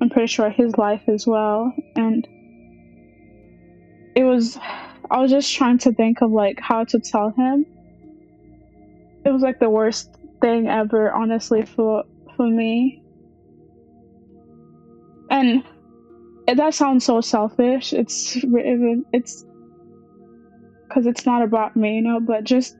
I'm 0.00 0.10
pretty 0.10 0.26
sure 0.26 0.50
his 0.50 0.76
life 0.76 1.02
as 1.06 1.26
well, 1.26 1.72
and 1.94 2.26
it 4.14 4.24
was. 4.24 4.58
I 5.10 5.20
was 5.20 5.30
just 5.30 5.54
trying 5.54 5.78
to 5.78 5.92
think 5.92 6.22
of 6.22 6.30
like 6.30 6.58
how 6.60 6.84
to 6.84 6.98
tell 6.98 7.30
him. 7.30 7.66
It 9.24 9.30
was 9.30 9.42
like 9.42 9.58
the 9.58 9.70
worst 9.70 10.16
thing 10.40 10.68
ever, 10.68 11.12
honestly, 11.12 11.64
for 11.64 12.04
for 12.36 12.46
me. 12.46 13.02
And 15.30 15.64
that 16.46 16.74
sounds 16.74 17.04
so 17.04 17.20
selfish. 17.20 17.92
It's 17.92 18.36
it's 19.12 19.44
because 20.88 21.06
it's 21.06 21.26
not 21.26 21.42
about 21.42 21.76
me, 21.76 21.96
you 21.96 22.02
know. 22.02 22.20
But 22.20 22.44
just 22.44 22.76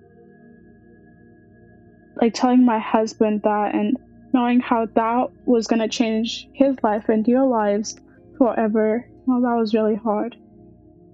like 2.21 2.35
telling 2.35 2.65
my 2.65 2.79
husband 2.79 3.43
that 3.43 3.75
and 3.75 3.97
knowing 4.33 4.61
how 4.61 4.87
that 4.95 5.29
was 5.47 5.67
gonna 5.67 5.89
change 5.89 6.49
his 6.55 6.77
life 6.83 7.09
and 7.09 7.27
your 7.27 7.47
lives 7.47 7.97
forever. 8.39 9.09
Well, 9.27 9.41
that 9.41 9.57
was 9.59 9.75
really 9.75 9.97
hard. 9.97 10.37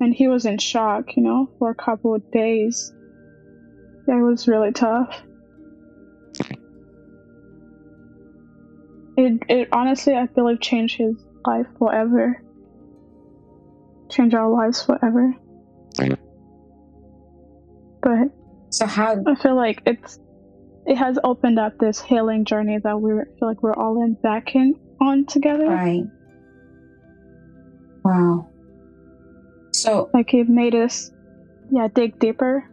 And 0.01 0.15
he 0.15 0.29
was 0.29 0.47
in 0.47 0.59
shock, 0.59 1.17
you 1.17 1.23
know, 1.23 1.51
for 1.59 1.71
a 1.71 1.75
couple 1.75 2.15
of 2.15 2.31
days. 2.31 2.93
That 4.07 4.17
was 4.17 4.49
really 4.49 4.73
tough. 4.73 5.15
It, 9.17 9.43
it 9.49 9.69
honestly, 9.73 10.15
I 10.15 10.27
feel 10.29 10.45
like 10.45 10.61
changed 10.61 10.97
his 10.97 11.15
life 11.47 11.67
forever. 11.79 12.43
Change 14.11 14.35
our 14.35 14.51
lives 14.51 14.83
forever. 14.83 15.35
But 18.03 18.31
so 18.71 18.87
how 18.87 19.23
I 19.27 19.35
feel 19.35 19.57
like 19.57 19.83
it's 19.85 20.19
it 20.87 20.97
has 20.97 21.19
opened 21.23 21.59
up 21.59 21.79
this 21.79 22.01
healing 22.01 22.45
journey 22.45 22.79
that 22.83 23.01
we 23.01 23.11
feel 23.11 23.49
like 23.49 23.63
we're 23.63 23.75
all 23.75 24.03
in 24.03 24.15
back 24.15 24.55
in 24.55 24.75
on 25.01 25.27
together. 25.27 25.67
Right. 25.67 26.05
Wow. 28.03 28.50
So 29.83 30.11
like 30.13 30.35
it 30.35 30.49
made 30.49 30.75
us 30.75 31.11
yeah, 31.71 31.89
dig 31.95 32.19
deeper. 32.19 32.69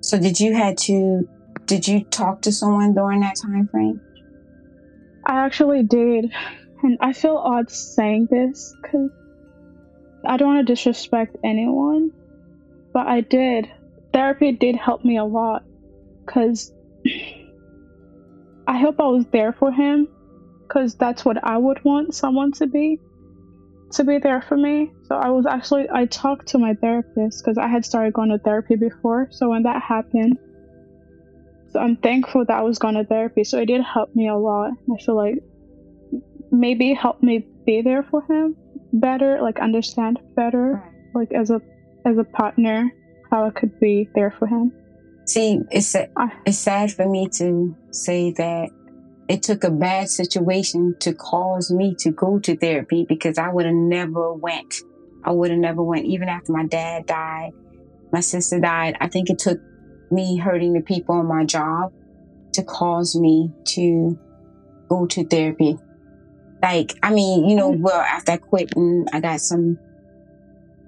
So 0.00 0.20
did 0.20 0.38
you 0.38 0.54
had 0.54 0.78
to 0.78 1.28
did 1.66 1.88
you 1.88 2.04
talk 2.04 2.42
to 2.42 2.52
someone 2.52 2.94
during 2.94 3.20
that 3.20 3.36
time 3.36 3.68
frame? 3.68 4.00
I 5.26 5.44
actually 5.44 5.82
did. 5.82 6.32
And 6.82 6.98
I 7.00 7.12
feel 7.12 7.36
odd 7.36 7.70
saying 7.70 8.28
this 8.30 8.74
because 8.82 9.10
I 10.26 10.36
don't 10.36 10.54
want 10.54 10.66
to 10.66 10.72
disrespect 10.72 11.36
anyone, 11.44 12.10
but 12.92 13.06
I 13.06 13.20
did. 13.20 13.70
Therapy 14.12 14.52
did 14.52 14.76
help 14.76 15.04
me 15.04 15.16
a 15.16 15.24
lot 15.24 15.64
because 16.24 16.72
I 18.66 18.78
hope 18.78 19.00
I 19.00 19.06
was 19.06 19.26
there 19.32 19.52
for 19.52 19.72
him 19.72 20.08
because 20.66 20.96
that's 20.96 21.24
what 21.24 21.42
I 21.42 21.56
would 21.56 21.84
want 21.84 22.14
someone 22.14 22.52
to 22.52 22.66
be 22.66 22.98
to 23.92 24.04
be 24.04 24.18
there 24.18 24.42
for 24.42 24.56
me. 24.56 24.92
So 25.04 25.16
I 25.16 25.28
was 25.30 25.46
actually 25.46 25.88
I 25.92 26.06
talked 26.06 26.48
to 26.48 26.58
my 26.58 26.74
therapist 26.74 27.42
because 27.42 27.58
I 27.58 27.68
had 27.68 27.84
started 27.84 28.12
going 28.12 28.30
to 28.30 28.38
therapy 28.38 28.76
before. 28.76 29.28
So 29.30 29.50
when 29.50 29.62
that 29.64 29.82
happened, 29.82 30.38
so 31.70 31.80
I'm 31.80 31.96
thankful 31.96 32.44
that 32.44 32.58
I 32.58 32.62
was 32.62 32.78
going 32.78 32.94
to 32.94 33.04
therapy. 33.04 33.44
So 33.44 33.58
it 33.58 33.66
did 33.66 33.82
help 33.82 34.14
me 34.14 34.28
a 34.28 34.36
lot. 34.36 34.72
I 34.92 35.02
feel 35.02 35.16
like 35.16 35.36
maybe 36.50 36.92
help 36.92 37.22
me 37.22 37.46
be 37.64 37.80
there 37.82 38.02
for 38.02 38.22
him 38.24 38.56
better, 38.92 39.40
like 39.40 39.58
understand 39.58 40.18
better, 40.36 40.82
like 41.14 41.32
as 41.32 41.50
a 41.50 41.60
as 42.04 42.18
a 42.18 42.24
partner, 42.24 42.90
how 43.30 43.46
I 43.46 43.50
could 43.50 43.78
be 43.80 44.08
there 44.14 44.34
for 44.38 44.46
him. 44.46 44.72
See, 45.26 45.60
it's 45.70 45.94
it's 46.46 46.58
sad 46.58 46.92
for 46.92 47.08
me 47.08 47.28
to 47.38 47.74
say 47.90 48.32
that 48.32 48.70
it 49.28 49.42
took 49.42 49.64
a 49.64 49.70
bad 49.70 50.08
situation 50.08 50.94
to 51.00 51.14
cause 51.14 51.70
me 51.70 51.94
to 52.00 52.10
go 52.10 52.38
to 52.40 52.56
therapy 52.56 53.06
because 53.08 53.38
I 53.38 53.48
would 53.48 53.66
have 53.66 53.74
never 53.74 54.32
went. 54.32 54.74
I 55.24 55.30
would 55.30 55.50
have 55.50 55.60
never 55.60 55.82
went 55.82 56.06
even 56.06 56.28
after 56.28 56.52
my 56.52 56.66
dad 56.66 57.06
died, 57.06 57.52
my 58.12 58.20
sister 58.20 58.58
died. 58.58 58.96
I 59.00 59.08
think 59.08 59.30
it 59.30 59.38
took 59.38 59.60
me 60.10 60.36
hurting 60.36 60.72
the 60.72 60.80
people 60.80 61.14
on 61.14 61.26
my 61.26 61.44
job 61.44 61.92
to 62.54 62.62
cause 62.62 63.16
me 63.16 63.50
to 63.68 64.18
go 64.88 65.06
to 65.06 65.24
therapy. 65.26 65.78
Like, 66.62 66.94
I 67.02 67.12
mean, 67.12 67.48
you 67.48 67.56
know, 67.56 67.72
mm-hmm. 67.72 67.82
well, 67.82 68.00
after 68.00 68.32
I 68.32 68.36
quit 68.36 68.76
and 68.76 69.08
I 69.12 69.20
got 69.20 69.40
some 69.40 69.78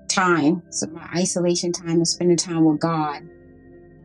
time, 0.08 0.62
so 0.70 0.86
my 0.88 1.08
isolation 1.16 1.72
time 1.72 1.96
and 1.96 2.06
spending 2.06 2.36
time 2.36 2.64
with 2.64 2.80
God, 2.80 3.22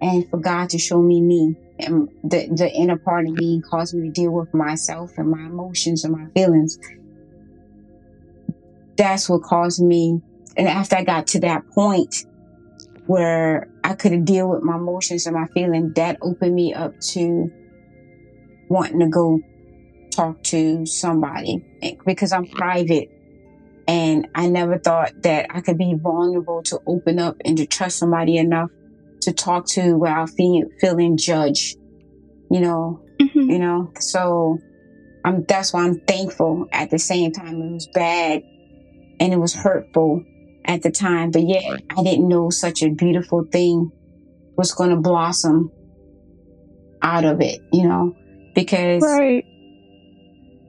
and 0.01 0.27
for 0.29 0.37
God 0.37 0.69
to 0.69 0.79
show 0.79 1.01
me 1.01 1.21
me 1.21 1.55
and 1.79 2.09
the, 2.23 2.49
the 2.55 2.69
inner 2.71 2.97
part 2.97 3.25
of 3.25 3.33
me 3.33 3.61
caused 3.69 3.95
me 3.95 4.07
to 4.07 4.11
deal 4.11 4.31
with 4.31 4.53
myself 4.53 5.11
and 5.17 5.31
my 5.31 5.45
emotions 5.45 6.03
and 6.03 6.13
my 6.13 6.25
feelings. 6.35 6.77
That's 8.97 9.29
what 9.29 9.43
caused 9.43 9.81
me. 9.81 10.19
And 10.57 10.67
after 10.67 10.97
I 10.97 11.03
got 11.03 11.27
to 11.27 11.39
that 11.41 11.63
point, 11.73 12.25
where 13.05 13.67
I 13.83 13.95
could 13.95 14.25
deal 14.25 14.49
with 14.49 14.61
my 14.61 14.75
emotions 14.75 15.25
and 15.25 15.35
my 15.35 15.47
feelings, 15.47 15.93
that 15.95 16.17
opened 16.21 16.53
me 16.53 16.73
up 16.73 16.93
to 17.13 17.49
wanting 18.69 18.99
to 18.99 19.07
go 19.07 19.39
talk 20.11 20.43
to 20.43 20.85
somebody 20.85 21.65
because 22.05 22.31
I'm 22.31 22.45
private. 22.45 23.07
And 23.87 24.27
I 24.35 24.47
never 24.47 24.77
thought 24.77 25.13
that 25.23 25.47
I 25.49 25.61
could 25.61 25.79
be 25.79 25.95
vulnerable 25.99 26.61
to 26.63 26.79
open 26.85 27.17
up 27.17 27.37
and 27.43 27.57
to 27.57 27.65
trust 27.65 27.97
somebody 27.97 28.37
enough 28.37 28.69
to 29.21 29.33
talk 29.33 29.65
to 29.71 29.97
without 29.97 30.29
feeling 30.37 30.69
feeling 30.79 31.17
judged. 31.17 31.77
You 32.49 32.61
know, 32.61 33.01
Mhm. 33.21 33.51
you 33.51 33.59
know. 33.59 33.91
So 33.99 34.57
I'm 35.23 35.43
that's 35.47 35.73
why 35.73 35.83
I'm 35.85 35.99
thankful. 36.07 36.65
At 36.71 36.89
the 36.89 36.99
same 36.99 37.31
time, 37.31 37.61
it 37.61 37.73
was 37.73 37.87
bad 37.93 38.41
and 39.19 39.33
it 39.33 39.37
was 39.39 39.53
hurtful 39.53 40.23
at 40.65 40.81
the 40.81 40.91
time. 40.91 41.31
But 41.31 41.43
yet 41.47 41.63
I 41.95 42.03
didn't 42.03 42.27
know 42.27 42.49
such 42.49 42.81
a 42.81 42.89
beautiful 42.89 43.43
thing 43.51 43.91
was 44.57 44.73
going 44.73 44.89
to 44.89 44.97
blossom 44.97 45.71
out 47.01 47.25
of 47.25 47.41
it. 47.41 47.59
You 47.71 47.87
know, 47.87 48.13
because 48.55 49.03
Right. 49.03 49.43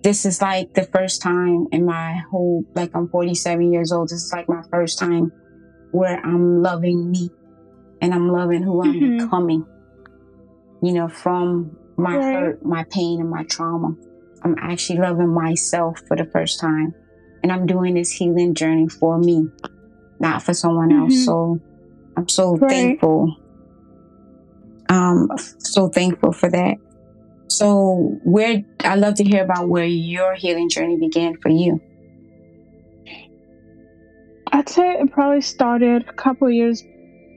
this 0.02 0.24
is 0.24 0.40
like 0.42 0.72
the 0.74 0.84
first 0.92 1.22
time 1.22 1.66
in 1.72 1.84
my 1.84 2.20
whole 2.30 2.64
like 2.74 2.90
I'm 2.94 3.08
47 3.08 3.72
years 3.72 3.92
old. 3.92 4.08
This 4.08 4.24
is 4.24 4.32
like 4.34 4.48
my 4.48 4.62
first 4.70 4.98
time 4.98 5.30
where 5.92 6.18
I'm 6.24 6.62
loving 6.62 7.10
me 7.10 7.30
and 8.00 8.14
I'm 8.14 8.28
loving 8.28 8.62
who 8.62 8.82
I'm 8.82 8.94
Mhm. 8.94 9.18
becoming. 9.18 9.64
You 10.82 10.92
know, 10.92 11.08
from 11.08 11.76
my 11.96 12.16
Right. 12.16 12.34
hurt, 12.34 12.64
my 12.64 12.84
pain, 12.90 13.20
and 13.20 13.30
my 13.30 13.44
trauma. 13.44 13.96
I'm 14.42 14.56
actually 14.58 14.98
loving 15.00 15.32
myself 15.34 16.00
for 16.08 16.16
the 16.16 16.24
first 16.32 16.58
time. 16.60 16.94
And 17.42 17.52
I'm 17.52 17.66
doing 17.66 17.94
this 17.94 18.12
healing 18.12 18.54
journey 18.54 18.88
for 18.88 19.18
me, 19.18 19.50
not 20.18 20.42
for 20.42 20.54
someone 20.54 20.92
else. 20.92 21.14
Mhm. 21.14 21.24
So 21.24 21.60
I'm 22.16 22.28
so 22.28 22.56
Right. 22.56 22.70
thankful. 22.70 23.36
Um, 24.88 25.28
so 25.58 25.88
thankful 25.88 26.32
for 26.32 26.50
that. 26.50 26.78
So 27.48 28.18
where 28.22 28.62
I 28.84 28.96
love 28.96 29.14
to 29.16 29.24
hear 29.24 29.44
about 29.44 29.68
where 29.68 29.84
your 29.84 30.34
healing 30.34 30.68
journey 30.68 30.96
began 30.98 31.34
for 31.42 31.50
you. 31.50 31.80
I'd 34.52 34.68
say 34.68 34.92
it 34.94 35.12
probably 35.12 35.42
started 35.42 36.04
a 36.08 36.12
couple 36.14 36.50
years 36.50 36.82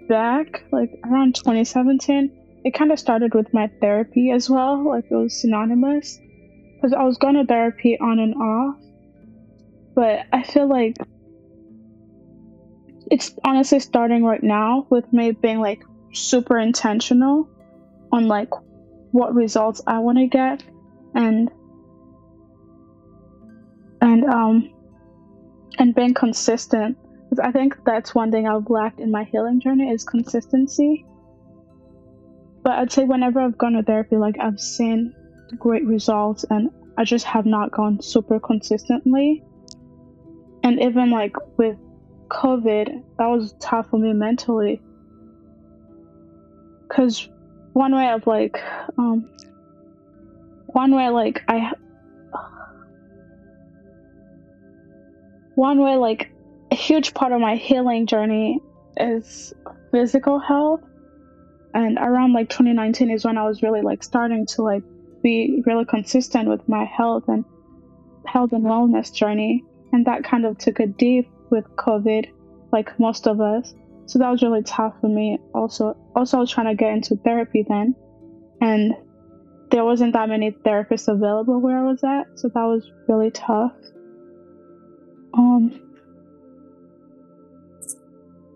back, 0.08 0.64
like 0.72 0.92
around 1.06 1.36
2017. 1.36 2.62
It 2.64 2.74
kind 2.74 2.92
of 2.92 3.00
started 3.00 3.34
with 3.34 3.54
my 3.54 3.70
therapy 3.82 4.32
as 4.32 4.50
well, 4.50 4.88
like 4.88 5.06
it 5.10 5.16
was 5.16 5.42
synonymous. 5.42 6.20
Because 6.76 6.94
I 6.94 7.04
was 7.04 7.18
going 7.18 7.36
to 7.36 7.46
therapy 7.46 7.98
on 8.00 8.20
and 8.20 8.36
off. 8.36 8.76
But 9.96 10.26
I 10.32 10.44
feel 10.44 10.68
like 10.68 10.98
it's 13.12 13.36
honestly 13.44 13.80
starting 13.80 14.24
right 14.24 14.44
now 14.44 14.88
with 14.90 15.12
me 15.14 15.32
being 15.32 15.60
like 15.60 15.84
super 16.14 16.58
intentional 16.58 17.50
on 18.12 18.28
like 18.28 18.50
what 19.12 19.34
results 19.36 19.82
I 19.86 20.00
want 20.00 20.18
to 20.18 20.28
get 20.28 20.64
and 21.16 21.50
and 24.02 24.26
um 24.26 24.72
and 25.78 25.94
being 25.94 26.14
consistent 26.14 26.98
I 27.40 27.52
think 27.52 27.76
that's 27.86 28.14
one 28.14 28.32
thing 28.32 28.48
I've 28.48 28.70
lacked 28.70 29.00
in 29.00 29.12
my 29.12 29.24
healing 29.24 29.60
journey 29.60 29.90
is 29.90 30.04
consistency. 30.04 31.06
But 32.64 32.74
I'd 32.74 32.92
say 32.92 33.06
whenever 33.06 33.40
I've 33.40 33.58
gone 33.58 33.74
to 33.74 33.84
therapy, 33.84 34.18
like 34.18 34.36
I've 34.40 34.60
seen 34.60 35.14
great 35.58 35.86
results, 35.86 36.46
and 36.50 36.70
I 36.98 37.04
just 37.04 37.26
have 37.26 37.46
not 37.46 37.72
gone 37.72 38.02
super 38.02 38.40
consistently. 38.40 39.44
And 40.64 40.82
even 40.82 41.12
like 41.12 41.36
with 41.58 41.78
COVID, 42.30 43.04
that 43.18 43.26
was 43.26 43.54
tough 43.60 43.90
for 43.90 44.00
me 44.00 44.14
mentally. 44.14 44.82
Cause 46.90 47.28
one 47.74 47.96
way 47.96 48.10
of 48.12 48.26
like, 48.28 48.58
um, 48.98 49.30
one 50.68 50.96
way 50.96 51.10
like 51.10 51.42
I, 51.48 51.72
one 55.56 55.80
way 55.80 55.96
like 55.96 56.33
a 56.74 56.76
huge 56.76 57.14
part 57.14 57.32
of 57.32 57.40
my 57.40 57.56
healing 57.56 58.08
journey 58.08 58.60
is 58.98 59.54
physical 59.92 60.40
health. 60.40 60.82
And 61.76 62.00
around 62.00 62.34
like 62.34 62.50
2019 62.50 63.12
is 63.12 63.24
when 63.24 63.38
i 63.38 63.44
was 63.44 63.62
really 63.62 63.82
like 63.82 64.04
starting 64.04 64.46
to 64.48 64.64
like 64.64 64.84
be 65.22 65.62
really 65.68 65.86
consistent 65.86 66.50
with 66.50 66.68
my 66.68 66.84
health 66.86 67.26
and 67.28 67.46
health 68.26 68.54
and 68.54 68.64
wellness 68.64 69.14
journey. 69.14 69.64
And 69.92 70.04
that 70.08 70.24
kind 70.24 70.48
of 70.48 70.58
took 70.58 70.80
a 70.80 70.88
dip 70.88 71.28
with 71.52 71.66
covid 71.76 72.32
like 72.72 73.00
most 73.00 73.28
of 73.28 73.40
us. 73.40 73.76
So 74.08 74.18
that 74.18 74.32
was 74.32 74.42
really 74.42 74.64
tough 74.64 74.96
for 75.00 75.10
me 75.10 75.38
also. 75.54 75.96
Also 76.16 76.38
i 76.38 76.40
was 76.40 76.50
trying 76.50 76.76
to 76.76 76.76
get 76.76 76.92
into 76.92 77.16
therapy 77.18 77.64
then. 77.70 77.96
And 78.62 78.96
there 79.70 79.86
wasn't 79.86 80.14
that 80.14 80.28
many 80.28 80.52
therapists 80.66 81.08
available 81.08 81.62
where 81.62 81.78
i 81.78 81.84
was 81.84 82.04
at. 82.04 82.26
So 82.34 82.48
that 82.48 82.64
was 82.64 82.92
really 83.08 83.30
tough. 83.30 83.74
Um 85.36 85.93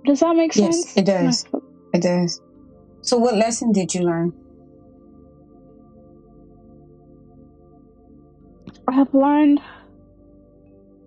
does 0.07 0.21
that 0.21 0.35
make 0.35 0.55
Yes, 0.55 0.81
sense? 0.83 0.95
Yes, 0.95 0.97
it 0.97 1.05
does. 1.05 1.45
It 1.93 2.01
does. 2.01 2.41
So 3.03 3.17
what 3.17 3.35
lesson 3.35 3.71
did 3.71 3.93
you 3.93 4.01
learn? 4.01 4.33
I 8.87 8.93
have 8.93 9.13
learned 9.13 9.59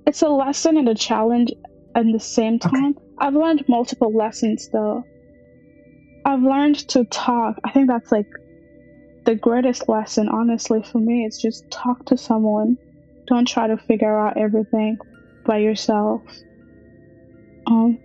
it's 0.06 0.22
a 0.22 0.28
lesson 0.28 0.76
and 0.76 0.88
a 0.88 0.94
challenge 0.94 1.50
at 1.94 2.04
the 2.12 2.20
same 2.20 2.56
Okay. 2.56 2.68
time. 2.68 2.94
I've 3.18 3.34
learned 3.34 3.64
multiple 3.68 4.14
lessons 4.14 4.68
though. 4.72 5.04
I've 6.24 6.42
learned 6.42 6.78
to 6.88 7.04
talk. 7.06 7.56
I 7.64 7.70
think 7.70 7.88
that's 7.88 8.12
like 8.12 8.26
the 9.24 9.34
greatest 9.34 9.88
lesson, 9.88 10.28
honestly, 10.28 10.82
for 10.82 10.98
me. 10.98 11.24
It's 11.24 11.40
just 11.40 11.64
talk 11.70 12.04
to 12.06 12.16
someone. 12.16 12.76
Don't 13.28 13.46
try 13.46 13.68
to 13.68 13.76
figure 13.76 14.18
out 14.18 14.36
everything 14.36 14.98
by 15.44 15.58
yourself. 15.58 16.22
Um, 17.66 17.98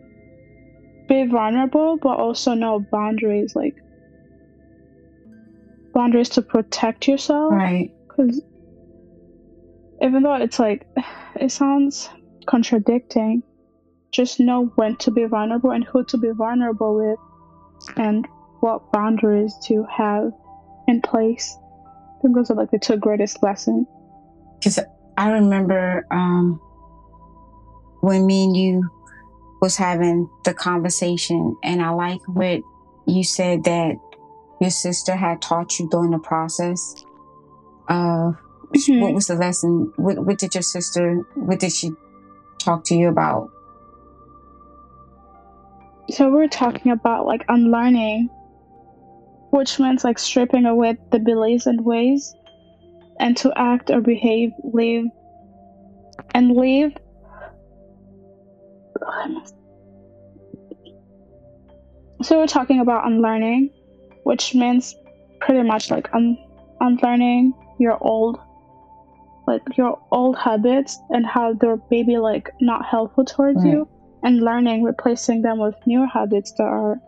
be 1.07 1.25
vulnerable, 1.25 1.97
but 1.97 2.17
also 2.17 2.53
know 2.53 2.79
boundaries, 2.91 3.55
like 3.55 3.75
boundaries 5.93 6.29
to 6.29 6.41
protect 6.41 7.07
yourself. 7.07 7.53
Right. 7.53 7.91
because 8.07 8.41
even 10.01 10.23
though 10.23 10.35
it's 10.35 10.59
like 10.59 10.87
it 11.35 11.51
sounds 11.51 12.09
contradicting 12.45 13.41
just 14.11 14.39
know 14.39 14.71
when 14.75 14.95
to 14.95 15.11
be 15.11 15.25
vulnerable 15.25 15.71
and 15.71 15.83
who 15.83 16.05
to 16.05 16.17
be 16.17 16.29
vulnerable 16.31 16.95
with 16.95 17.97
and 17.97 18.25
what 18.61 18.91
boundaries 18.93 19.53
to 19.65 19.85
have 19.91 20.31
in 20.87 21.01
place. 21.01 21.57
I 22.17 22.21
think 22.21 22.35
those 22.35 22.49
are 22.49 22.55
like 22.55 22.71
the 22.71 22.79
two 22.79 22.95
greatest 22.95 23.43
lessons. 23.43 23.85
Because 24.57 24.79
I 25.17 25.31
remember 25.31 26.07
um, 26.11 26.61
when 27.99 28.25
me 28.25 28.45
and 28.45 28.55
you 28.55 28.89
was 29.61 29.75
having 29.77 30.29
the 30.43 30.53
conversation, 30.53 31.55
and 31.63 31.81
I 31.81 31.89
like 31.89 32.21
what 32.27 32.61
you 33.07 33.23
said 33.23 33.63
that 33.63 33.95
your 34.61 34.69
sister 34.69 35.15
had 35.15 35.41
taught 35.41 35.79
you 35.79 35.87
during 35.89 36.11
the 36.11 36.19
process. 36.19 36.95
Of 37.87 38.35
Mhm. 38.73 39.01
what 39.01 39.13
was 39.13 39.27
the 39.27 39.35
lesson? 39.35 39.91
What, 39.95 40.25
what 40.25 40.37
did 40.39 40.55
your 40.55 40.63
sister? 40.63 41.25
What 41.35 41.59
did 41.59 41.71
she 41.71 41.91
talk 42.59 42.83
to 42.85 42.95
you 42.95 43.09
about? 43.09 43.49
so 46.11 46.29
we're 46.29 46.47
talking 46.47 46.91
about 46.91 47.25
like 47.25 47.43
unlearning 47.49 48.29
which 49.49 49.79
means 49.79 50.03
like 50.03 50.19
stripping 50.19 50.65
away 50.65 50.95
the 51.11 51.17
beliefs 51.17 51.65
and 51.65 51.83
ways 51.83 52.35
and 53.19 53.35
to 53.35 53.51
act 53.55 53.89
or 53.89 54.01
behave 54.01 54.51
live 54.63 55.05
and 56.35 56.51
live 56.51 56.91
so 62.21 62.37
we're 62.39 62.47
talking 62.47 62.79
about 62.79 63.05
unlearning 63.05 63.69
which 64.23 64.55
means 64.55 64.95
pretty 65.41 65.61
much 65.61 65.91
like 65.91 66.07
un- 66.13 66.37
unlearning 66.81 67.53
your 67.79 67.97
old 68.01 68.39
like 69.47 69.61
your 69.77 69.99
old 70.11 70.37
habits 70.37 70.97
and 71.11 71.25
how 71.25 71.53
they're 71.53 71.79
maybe 71.91 72.17
like 72.17 72.49
not 72.61 72.83
helpful 72.85 73.23
towards 73.25 73.57
Right. 73.63 73.73
you 73.73 73.87
and 74.23 74.41
learning 74.41 74.81
replacing 74.83 75.41
them 75.43 75.59
with 75.59 75.75
new 75.85 76.07
habits 76.11 76.51
that 76.53 76.63
are 76.63 76.99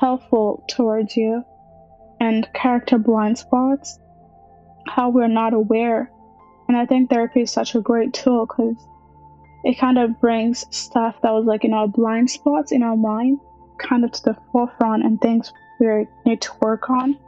helpful 0.00 0.64
towards 0.68 1.16
you 1.16 1.44
and 2.20 2.48
character 2.52 2.98
blind 2.98 3.38
spots 3.38 3.98
how 4.88 5.08
we're 5.08 5.28
not 5.28 5.54
aware 5.54 6.10
and 6.68 6.76
i 6.76 6.84
think 6.84 7.10
therapy 7.10 7.42
is 7.42 7.50
such 7.52 7.74
a 7.76 7.80
great 7.80 8.12
tool 8.12 8.46
because 8.46 8.76
it 9.64 9.78
kind 9.78 9.98
of 9.98 10.20
brings 10.20 10.64
stuff 10.70 11.16
that 11.22 11.30
was 11.30 11.44
like 11.44 11.64
in 11.64 11.72
our 11.72 11.88
blind 11.88 12.30
spots 12.30 12.72
in 12.72 12.82
our 12.82 12.96
mind 12.96 13.38
kind 13.78 14.04
of 14.04 14.12
to 14.12 14.22
the 14.24 14.36
forefront 14.52 15.04
and 15.04 15.20
things 15.20 15.52
we 15.80 16.06
need 16.24 16.40
to 16.40 16.50
work 16.60 16.88
on 16.90 17.18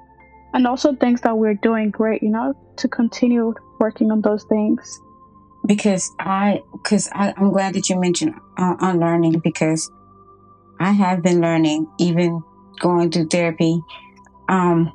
and 0.54 0.66
also 0.66 0.94
things 0.94 1.20
that 1.22 1.36
we're 1.36 1.54
doing 1.54 1.90
great 1.90 2.22
you 2.22 2.30
know 2.30 2.54
to 2.76 2.88
continue 2.88 3.52
working 3.80 4.10
on 4.10 4.20
those 4.20 4.44
things 4.44 5.00
because 5.66 6.10
I, 6.20 6.62
because 6.72 7.08
I'm 7.12 7.50
glad 7.50 7.74
that 7.74 7.88
you 7.88 7.98
mentioned 7.98 8.34
uh, 8.56 8.76
unlearning 8.80 9.40
because 9.42 9.90
I 10.78 10.92
have 10.92 11.22
been 11.22 11.40
learning, 11.40 11.88
even 11.98 12.42
going 12.80 13.10
through 13.10 13.28
therapy, 13.28 13.80
um, 14.48 14.92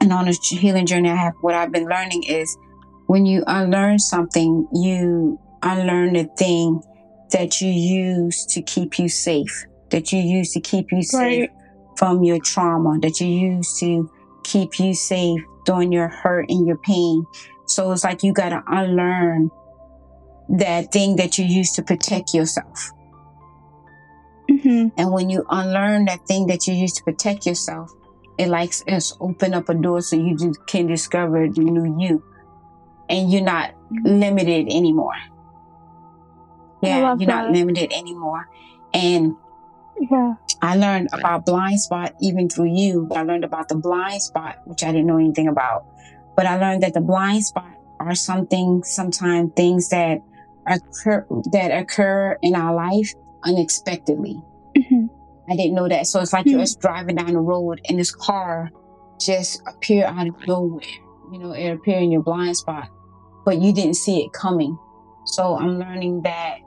and 0.00 0.12
on 0.12 0.28
a 0.28 0.32
healing 0.32 0.86
journey. 0.86 1.10
I 1.10 1.16
have 1.16 1.34
what 1.40 1.54
I've 1.54 1.72
been 1.72 1.86
learning 1.86 2.22
is 2.22 2.56
when 3.06 3.26
you 3.26 3.44
unlearn 3.46 3.98
something, 3.98 4.66
you 4.72 5.38
unlearn 5.62 6.14
the 6.14 6.28
thing 6.38 6.82
that 7.32 7.60
you 7.60 7.68
use 7.70 8.44
to 8.46 8.62
keep 8.62 8.98
you 8.98 9.08
safe, 9.08 9.64
that 9.90 10.12
you 10.12 10.18
use 10.20 10.52
to 10.52 10.60
keep 10.60 10.86
you 10.92 11.02
safe 11.02 11.40
Right. 11.42 11.50
from 11.96 12.22
your 12.24 12.38
trauma 12.40 12.98
that 13.02 13.20
you 13.20 13.28
use 13.28 13.78
to 13.80 14.08
keep 14.44 14.78
you 14.78 14.94
safe 14.94 15.40
during 15.66 15.92
your 15.92 16.08
hurt 16.08 16.46
and 16.48 16.66
your 16.66 16.78
pain. 16.78 17.24
So 17.66 17.92
it's 17.92 18.04
like 18.04 18.22
you 18.22 18.32
got 18.32 18.48
to 18.50 18.62
unlearn 18.66 19.50
that 20.48 20.90
thing 20.92 21.16
that 21.16 21.38
you 21.38 21.44
used 21.44 21.74
to 21.76 21.82
protect 21.82 22.34
yourself. 22.34 22.90
hmm 24.48 24.88
And 24.96 25.12
when 25.12 25.30
you 25.30 25.44
unlearn 25.50 26.06
that 26.06 26.20
thing 26.26 26.46
that 26.48 26.66
you 26.66 26.74
used 26.74 26.96
to 26.96 27.04
protect 27.04 27.46
yourself, 27.46 27.90
it 28.38 28.48
likes 28.48 28.82
it's 28.86 29.14
open 29.20 29.54
up 29.54 29.68
a 29.68 29.74
door 29.74 30.00
so 30.00 30.16
you 30.16 30.36
can 30.66 30.86
discover 30.86 31.46
the 31.48 31.60
new 31.60 31.96
you, 32.00 32.24
and 33.08 33.30
you're 33.30 33.42
not 33.42 33.72
limited 34.04 34.66
anymore. 34.68 35.14
Yeah, 36.82 37.14
you're 37.18 37.28
not 37.28 37.50
limited 37.50 37.92
anymore. 37.92 38.46
And 38.94 39.34
Yeah. 40.10 40.34
I 40.62 40.76
learned 40.76 41.08
about 41.12 41.44
blind 41.46 41.80
spot 41.80 42.12
even 42.20 42.48
through 42.48 42.72
you. 42.74 43.08
I 43.14 43.22
learned 43.22 43.44
about 43.44 43.68
the 43.68 43.76
blind 43.76 44.22
spot, 44.22 44.56
which 44.64 44.82
I 44.82 44.92
didn't 44.92 45.06
know 45.06 45.18
anything 45.18 45.48
about. 45.48 45.84
But 46.36 46.46
I 46.46 46.58
learned 46.58 46.82
that 46.82 46.94
the 46.94 47.00
blind 47.00 47.44
spot 47.44 47.72
are 48.00 48.14
something, 48.14 48.82
sometimes 48.84 49.52
things 49.56 49.88
that 49.90 50.18
occur 50.66 51.26
that 51.52 51.70
occur 51.70 52.36
in 52.42 52.54
our 52.54 52.74
life 52.74 53.12
unexpectedly. 53.44 54.40
hmm 54.76 55.06
I 55.50 55.56
didn't 55.56 55.74
know 55.74 55.88
that. 55.88 56.06
So 56.06 56.20
it's 56.20 56.32
like 56.32 56.46
you're 56.46 56.60
Hmm. 56.60 56.62
just 56.62 56.80
driving 56.80 57.16
down 57.16 57.32
the 57.32 57.40
road 57.40 57.80
and 57.88 57.98
this 57.98 58.14
car 58.14 58.70
just 59.20 59.60
appear 59.66 60.06
out 60.06 60.28
of 60.28 60.34
nowhere. 60.46 60.80
You 61.32 61.38
know, 61.40 61.52
it 61.52 61.70
appear 61.70 61.98
in 61.98 62.12
your 62.12 62.22
blind 62.22 62.56
spot, 62.56 62.88
but 63.44 63.60
you 63.60 63.72
didn't 63.72 63.96
see 63.96 64.22
it 64.24 64.32
coming. 64.32 64.78
So 65.26 65.56
I'm 65.56 65.78
learning 65.78 66.22
that 66.22 66.58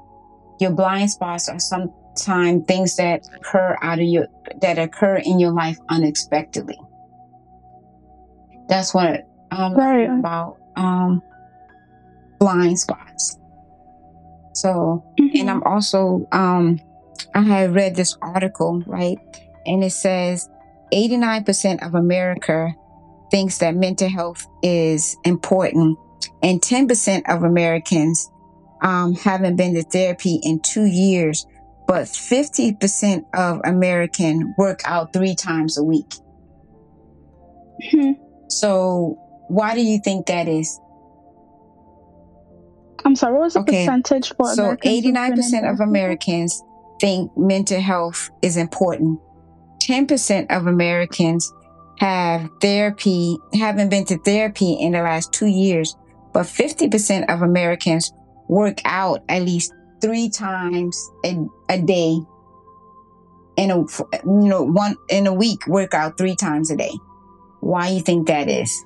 your 0.64 0.72
blind 0.72 1.12
spots 1.12 1.50
are 1.50 1.60
sometimes 1.60 2.66
things 2.66 2.96
that 2.96 3.22
occur 3.36 3.78
out 3.82 4.00
of 4.00 4.06
your 4.06 4.28
that 4.62 4.80
occur 4.80 5.18
in 5.18 5.40
your 5.40 5.52
life 5.52 5.78
unexpectedly. 5.90 6.80
That's 8.70 8.94
what 8.94 9.28
I'm 9.52 9.74
Right. 9.74 10.10
about 10.10 10.58
um 10.78 11.22
blind 12.40 12.80
spots. 12.80 13.38
So 14.54 15.04
and 15.36 15.50
I'm 15.50 15.64
also 15.64 16.26
um 16.32 16.80
I 17.36 17.42
had 17.42 17.76
read 17.76 17.96
this 17.96 18.16
article, 18.22 18.82
right? 18.88 19.18
And 19.66 19.84
it 19.84 19.92
says 19.92 20.48
89% 20.94 21.86
of 21.86 21.96
America 21.96 22.74
thinks 23.32 23.58
that 23.58 23.76
mental 23.76 24.10
health 24.10 24.46
is 24.62 25.18
important, 25.26 25.98
and 26.44 26.62
10% 26.62 27.24
of 27.28 27.44
Americans 27.44 28.30
um, 28.84 29.16
haven't 29.16 29.56
been 29.56 29.74
to 29.76 29.84
therapy 29.84 30.40
in 30.44 30.60
two 30.60 30.86
years, 30.86 31.46
but 31.88 32.04
50% 32.04 33.24
of 33.34 33.62
American 33.66 34.54
work 34.58 34.82
out 34.86 35.14
three 35.14 35.36
times 35.36 35.78
a 35.78 35.84
week. 35.84 36.14
Mhm. 37.92 38.16
So, 38.50 39.18
why 39.48 39.74
do 39.74 39.82
you 39.82 40.00
think 40.04 40.28
that 40.28 40.48
is? 40.48 40.80
I'm 43.06 43.16
sorry. 43.16 43.34
What 43.34 43.42
was 43.42 43.54
the 43.54 43.60
Okay, 43.62 43.86
percentage 43.86 44.34
for 44.36 44.48
So, 44.54 44.64
Americans 44.64 44.96
who've 44.96 45.04
been 45.04 45.16
in 45.16 45.18
89% 45.18 45.70
of? 45.72 45.80
Americans 45.82 46.64
think 47.00 47.32
mental 47.38 47.82
health 47.82 48.30
is 48.42 48.56
important. 48.58 49.20
10% 49.82 50.48
of 50.50 50.68
Americans 50.68 51.52
have 52.00 52.50
therapy, 52.62 53.38
haven't 53.54 53.90
been 53.90 54.06
to 54.06 54.18
therapy 54.20 54.74
in 54.74 54.94
the 54.94 55.02
last 55.02 55.34
two 55.34 55.48
years, 55.48 55.96
but 56.34 56.46
50% 56.46 57.26
of 57.30 57.42
Americans 57.42 58.12
work 58.48 58.82
out 58.86 59.24
at 59.30 59.44
least 59.44 59.74
three 60.02 60.30
times 60.30 61.12
a, 61.26 61.38
a 61.70 61.82
day 61.82 62.18
in 63.56 63.72
a, 63.72 63.78
you 63.78 64.48
know, 64.48 64.64
one 64.64 64.96
in 65.10 65.28
a 65.28 65.34
week, 65.34 65.66
work 65.68 65.94
out 65.94 66.18
three 66.18 66.36
times 66.36 66.72
a 66.72 66.76
day. 66.76 66.92
Why 67.60 67.90
you 67.90 68.02
think 68.02 68.28
that 68.28 68.50
is? 68.50 68.84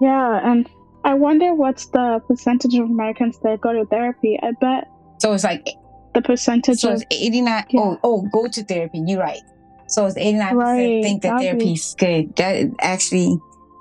Yeah, 0.00 0.40
and 0.42 0.68
I 1.04 1.14
wonder 1.14 1.54
what's 1.54 1.86
the 1.86 2.20
percentage 2.26 2.74
of 2.74 2.86
Americans 2.86 3.38
that 3.42 3.60
go 3.60 3.72
to 3.72 3.86
therapy. 3.86 4.38
I 4.42 4.52
bet 4.60 4.88
So 5.18 5.32
it's 5.32 5.44
like 5.44 5.68
the 6.14 6.22
percentage 6.22 6.80
So 6.80 6.90
of 6.90 7.02
it's 7.02 7.04
89. 7.10 7.64
Yeah. 7.70 7.80
Oh, 7.80 7.98
oh, 8.02 8.28
go 8.32 8.48
to 8.48 8.64
therapy. 8.64 9.02
You're 9.06 9.20
right. 9.20 9.40
So 9.88 10.06
it's 10.06 10.16
89% 10.16 10.54
Right, 10.54 11.02
think 11.02 11.22
that 11.22 11.40
therapy 11.40 11.72
is 11.72 11.94
good. 11.98 12.34
That 12.36 12.70
actually 12.80 13.38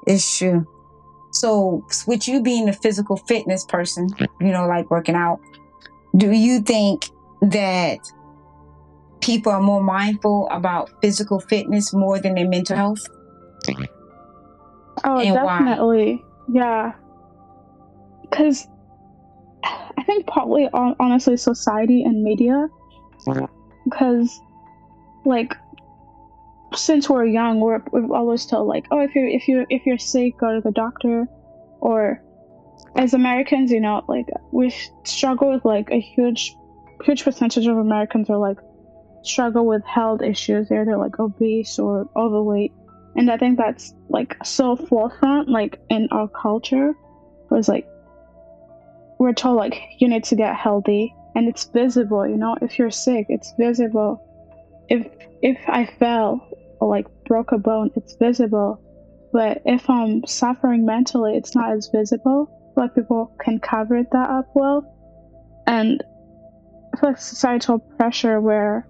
is 0.08 0.38
true. 0.38 0.66
So 1.32 1.86
with 2.08 2.28
you 2.28 2.42
being 2.42 2.70
a 2.70 2.74
physical 2.74 3.18
fitness 3.18 3.66
person, 3.66 4.10
you 4.40 4.52
know, 4.52 4.68
like 4.68 4.92
working 4.92 5.16
out, 5.16 5.40
do 6.16 6.32
you 6.32 6.60
think 6.62 7.10
that 7.42 8.00
people 9.22 9.52
are 9.52 9.62
more 9.62 9.82
mindful 9.82 10.50
about 10.52 10.90
physical 11.02 11.40
fitness 11.40 11.94
more 11.94 12.20
than 12.20 12.36
their 12.36 12.48
mental 12.48 12.76
health? 12.76 13.06
oh, 15.04 15.20
and 15.20 15.36
why? 15.36 15.60
definitely, 15.60 16.24
yeah. 16.52 16.94
Because 18.24 18.68
I 19.64 20.04
think 20.04 20.28
partly, 20.28 20.68
honestly, 20.74 21.38
society 21.38 22.04
and 22.04 22.24
media. 22.24 22.68
Mm-hmm. 23.28 23.46
Because, 23.86 24.40
like, 25.26 25.56
since 26.76 27.10
we're 27.10 27.26
young, 27.26 27.60
we're 27.60 27.84
we've 27.92 28.12
always 28.12 28.46
told 28.46 28.68
like, 28.68 28.86
oh, 28.92 29.02
if 29.02 29.14
you're 29.16 29.28
if 29.28 29.48
you 29.48 29.66
if 29.70 29.86
you're 29.86 29.98
sick, 29.98 30.38
go 30.40 30.54
to 30.56 30.62
the 30.62 30.72
doctor, 30.72 31.28
or 31.80 32.22
as 32.96 33.14
Americans, 33.14 33.72
you 33.72 33.80
know, 33.80 34.04
like 34.08 34.28
we 34.52 34.74
struggle 35.04 35.52
with 35.52 35.66
like 35.66 35.90
a 35.92 36.00
huge, 36.00 36.56
huge 37.04 37.24
percentage 37.24 37.68
of 37.68 37.78
Americans 37.78 38.30
are 38.30 38.38
like 38.38 38.58
struggle 39.24 39.66
with 39.66 39.84
health 39.86 40.22
issues. 40.22 40.70
They're 40.70 40.86
like 40.98 41.20
obese 41.20 41.78
or 41.78 42.10
overweight, 42.16 42.74
and 43.16 43.30
I 43.32 43.38
think 43.38 43.58
that's 43.58 43.94
like 44.10 44.36
so 44.44 44.76
forefront 44.76 45.50
like 45.50 45.80
in 45.90 46.08
our 46.12 46.28
culture. 46.30 46.94
Was 47.50 47.68
like 47.68 47.86
we're 49.20 49.34
told 49.34 49.58
like 49.58 49.78
you 50.00 50.08
need 50.08 50.24
to 50.26 50.36
get 50.36 50.56
healthy, 50.56 51.14
and 51.36 51.50
it's 51.50 51.66
visible. 51.66 52.26
You 52.26 52.38
know, 52.38 52.56
if 52.62 52.80
you're 52.80 52.92
sick, 52.92 53.26
it's 53.30 53.54
visible. 53.58 54.26
If 54.90 55.08
if 55.42 55.58
I 55.68 55.86
fell 55.86 56.48
or 56.82 56.90
like 56.90 57.06
broke 57.26 57.52
a 57.54 57.58
bone, 57.58 57.92
it's 57.96 58.16
visible. 58.16 58.82
But 59.32 59.62
if 59.66 59.90
I'm 59.90 60.26
suffering 60.26 60.86
mentally, 60.86 61.38
it's 61.38 61.56
not 61.56 61.72
as 61.72 61.90
visible. 61.94 62.50
Like 62.76 62.96
people 62.96 63.32
can 63.40 63.60
cover 63.60 64.04
that 64.12 64.30
up 64.30 64.48
well. 64.54 64.84
And 65.68 66.04
I 66.94 67.00
feel 67.00 67.10
like 67.12 67.20
societal 67.20 67.80
pressure 67.98 68.42
where 68.42 68.88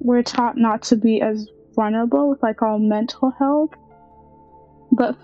we're 0.00 0.22
taught 0.22 0.56
not 0.56 0.82
to 0.84 0.96
be 0.96 1.20
as 1.20 1.46
vulnerable 1.74 2.30
with 2.30 2.42
like 2.42 2.62
our 2.62 2.78
mental 2.78 3.32
health. 3.38 3.70
But 4.92 5.16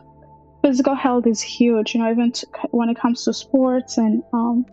physical 0.62 0.96
health 0.96 1.26
is 1.26 1.40
huge, 1.40 1.94
you 1.94 2.00
know, 2.00 2.10
even 2.10 2.32
when 2.72 2.90
it 2.90 2.98
comes 2.98 3.24
to 3.24 3.32
sports 3.32 3.96
and 3.96 4.22
um 4.32 4.66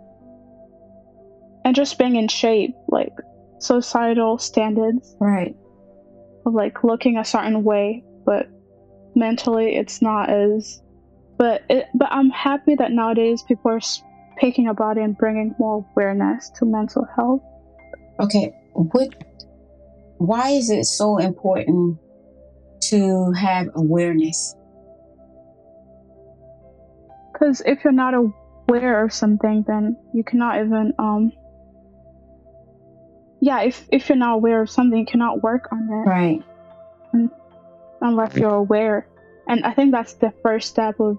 and 1.64 1.76
just 1.76 2.00
being 2.00 2.16
in 2.16 2.28
shape, 2.28 2.74
like 2.88 3.14
societal 3.60 4.40
standards 4.40 5.16
Right. 5.20 5.56
Of 6.46 6.54
like 6.54 6.84
looking 6.84 7.18
a 7.18 7.26
certain 7.26 7.64
way, 7.64 8.04
but 8.26 8.48
mentally 9.16 9.76
it's 9.76 10.02
not 10.02 10.30
as. 10.30 10.82
But 11.38 11.64
it, 11.70 11.88
but 11.96 12.10
I'm 12.12 12.30
happy 12.30 12.76
that 12.76 12.92
nowadays 12.92 13.44
people 13.44 13.72
are 13.72 13.82
speaking 13.82 14.68
about 14.68 14.98
it 14.98 15.02
and 15.02 15.18
bringing 15.18 15.56
more 15.58 15.86
awareness 15.94 16.50
to 16.58 16.66
mental 16.66 17.08
health. 17.16 17.42
Okay. 18.20 18.54
What? 18.74 19.10
Why 20.18 20.50
is 20.50 20.70
it 20.70 20.86
so 20.86 21.18
important 21.18 21.98
to 22.90 23.32
have 23.32 23.70
awareness? 23.74 24.56
Because 27.34 27.62
if 27.66 27.84
you're 27.84 27.94
not 27.94 28.14
aware 28.14 29.04
of 29.04 29.12
something, 29.12 29.64
then 29.68 29.98
you 30.14 30.24
cannot 30.24 30.64
even 30.64 30.94
um. 31.00 31.32
Yeah, 33.42 33.62
if 33.62 33.88
if 33.92 34.08
you're 34.08 34.18
not 34.18 34.36
aware 34.36 34.62
of 34.62 34.70
something, 34.70 35.00
you 35.00 35.06
cannot 35.06 35.42
work 35.42 35.68
on 35.72 35.90
it 35.90 36.08
Right. 36.08 36.44
unless 38.02 38.36
you're 38.36 38.54
aware. 38.56 39.08
And 39.48 39.66
I 39.66 39.74
think 39.74 39.92
that's 39.92 40.14
the 40.14 40.32
first 40.44 40.70
step 40.70 41.00
of 41.00 41.18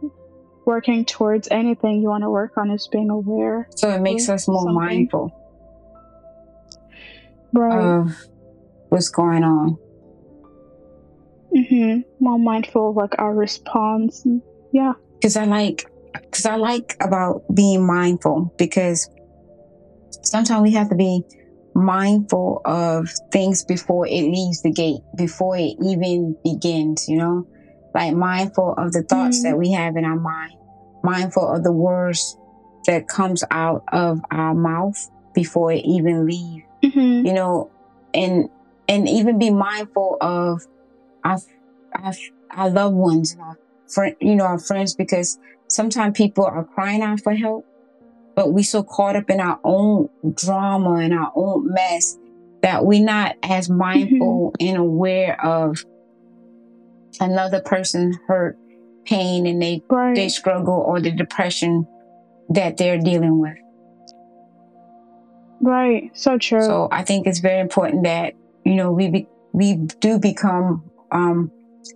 working 0.65 1.05
towards 1.05 1.49
anything 1.51 2.01
you 2.01 2.09
want 2.09 2.23
to 2.23 2.31
work 2.31 2.57
on 2.57 2.71
is 2.71 2.87
being 2.93 3.11
aware. 3.11 3.69
So 3.75 3.91
it 3.91 4.01
makes 4.01 4.29
us 4.29 4.47
more 4.47 4.59
Something. 4.63 4.75
mindful 4.75 5.33
Right. 7.53 7.79
of 8.01 8.13
what's 8.89 9.09
going 9.09 9.43
on. 9.45 9.77
Mm-hmm. 11.55 12.01
More 12.25 12.39
mindful 12.39 12.91
of 12.91 12.97
like 12.97 13.15
our 13.19 13.35
response. 13.35 14.25
and- 14.25 14.41
Yeah. 14.73 14.93
Because 15.15 15.37
I 15.37 15.45
like, 15.45 15.85
because 16.15 16.47
I 16.47 16.57
like 16.57 16.97
about 17.01 17.43
being 17.55 17.85
mindful 17.87 18.53
because 18.57 19.11
sometimes 20.23 20.63
we 20.63 20.71
have 20.73 20.89
to 20.91 20.95
be 20.95 21.23
mindful 21.75 22.61
of 22.65 23.09
things 23.33 23.65
before 23.65 24.07
it 24.07 24.23
leaves 24.23 24.63
the 24.63 24.73
gate, 24.73 25.01
before 25.17 25.57
it 25.57 25.77
even 25.83 26.37
begins, 26.45 27.07
you 27.09 27.17
know? 27.19 27.45
Like 27.95 28.15
mindful 28.15 28.75
of 28.79 28.93
the 28.93 29.03
thoughts 29.03 29.41
Mhm. 29.41 29.43
that 29.45 29.59
we 29.59 29.73
have 29.73 29.97
in 29.97 30.05
our 30.05 30.19
mind, 30.19 30.53
mindful 31.03 31.49
of 31.49 31.63
the 31.65 31.73
words 31.73 32.37
that 32.87 33.07
comes 33.09 33.45
out 33.51 33.83
of 33.93 34.21
our 34.31 34.55
mouth 34.55 34.97
before 35.35 35.73
it 35.73 35.85
even 35.85 36.27
leave. 36.27 36.63
hmm 36.83 37.25
You 37.27 37.33
know, 37.33 37.71
and 38.15 38.49
and 38.89 39.09
even 39.09 39.39
be 39.39 39.51
mindful 39.51 40.17
of 40.21 40.61
our 41.25 41.39
our, 41.95 42.13
our 42.51 42.71
loved 42.71 42.97
ones 42.97 43.33
and 43.33 43.41
our 43.43 43.57
friend, 43.89 44.17
you 44.21 44.35
know, 44.35 44.45
our 44.45 44.59
friends, 44.59 44.95
because 44.95 45.39
sometimes 45.69 46.17
people 46.17 46.45
are 46.45 46.65
crying 46.65 47.03
out 47.03 47.21
for 47.21 47.35
help, 47.35 47.65
but 48.35 48.53
we 48.53 48.63
so 48.63 48.83
caught 48.83 49.17
up 49.17 49.29
in 49.31 49.41
our 49.41 49.59
own 49.65 50.09
drama 50.35 50.95
and 50.97 51.13
our 51.15 51.33
own 51.35 51.73
mess 51.73 52.17
that 52.63 52.85
we're 52.85 53.05
not 53.05 53.37
as 53.43 53.69
mindful 53.69 54.55
and 54.61 54.77
aware 54.77 55.43
of 55.45 55.85
another 57.21 57.61
person's 57.61 58.17
hurt, 58.27 58.57
pain, 59.05 59.47
and 59.47 59.61
they 59.61 59.83
Right. 59.91 60.15
they 60.15 60.29
struggle 60.29 60.75
or 60.75 61.01
the 61.01 61.11
depression 61.11 61.87
that 62.51 62.77
they're 62.77 62.99
dealing 62.99 63.41
with. 63.41 63.57
Right. 65.61 66.11
So 66.15 66.39
true. 66.39 66.63
So 66.63 66.89
I 66.91 67.03
think 67.03 67.27
it's 67.27 67.39
very 67.41 67.61
important 67.61 68.05
that 68.05 68.35
you 68.65 68.75
know 68.75 68.93
we 68.93 69.09
be, 69.11 69.27
we 69.53 69.75
do 70.01 70.19
become 70.19 70.91
um, 71.11 71.51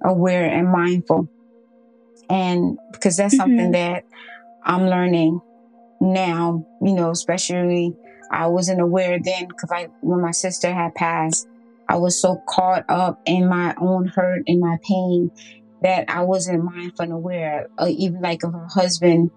aware 0.04 0.44
and 0.44 0.70
mindful, 0.70 1.28
and 2.28 2.78
because 2.92 3.16
that's 3.16 3.36
something 3.36 3.70
Mhm. 3.70 3.72
that 3.72 4.04
I'm 4.64 4.86
learning 4.86 5.40
now. 6.00 6.64
You 6.80 6.94
know, 6.94 7.10
especially 7.10 7.94
I 8.30 8.46
wasn't 8.48 8.80
aware 8.80 9.18
then 9.22 9.48
because 9.48 9.70
I 9.72 9.88
when 10.00 10.20
my 10.22 10.32
sister 10.32 10.72
had 10.72 10.94
passed, 10.94 11.46
I 11.88 11.96
was 11.96 12.20
so 12.20 12.42
caught 12.48 12.84
up 12.88 13.20
in 13.26 13.48
my 13.48 13.74
own 13.80 14.06
hurt 14.14 14.42
and 14.46 14.60
my 14.60 14.76
pain 14.86 15.30
that 15.82 16.08
I 16.08 16.22
wasn't 16.22 16.64
mindful 16.64 17.04
and 17.04 17.12
aware, 17.12 17.68
uh, 17.78 17.88
even 17.88 18.20
like 18.20 18.42
of 18.42 18.52
her 18.52 18.68
husband. 18.70 19.30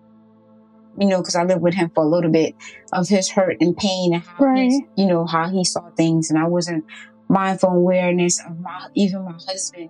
You 0.97 1.07
know, 1.07 1.19
because 1.19 1.35
I 1.35 1.43
lived 1.43 1.61
with 1.61 1.75
him 1.75 1.91
for 1.95 2.03
a 2.03 2.07
little 2.07 2.31
bit 2.31 2.55
of 2.91 3.07
his 3.07 3.29
hurt 3.29 3.57
and 3.61 3.77
pain 3.77 4.13
and 4.13 4.23
how 4.23 4.53
he, 4.53 4.67
Right. 4.67 4.81
you 4.97 5.05
know, 5.05 5.25
how 5.25 5.47
he 5.49 5.63
saw 5.63 5.89
things, 5.95 6.29
and 6.29 6.37
I 6.37 6.47
wasn't 6.47 6.83
mindful 7.29 7.69
awareness 7.69 8.39
of 8.45 8.59
my 8.59 8.87
even 8.95 9.23
my 9.23 9.33
husband 9.47 9.89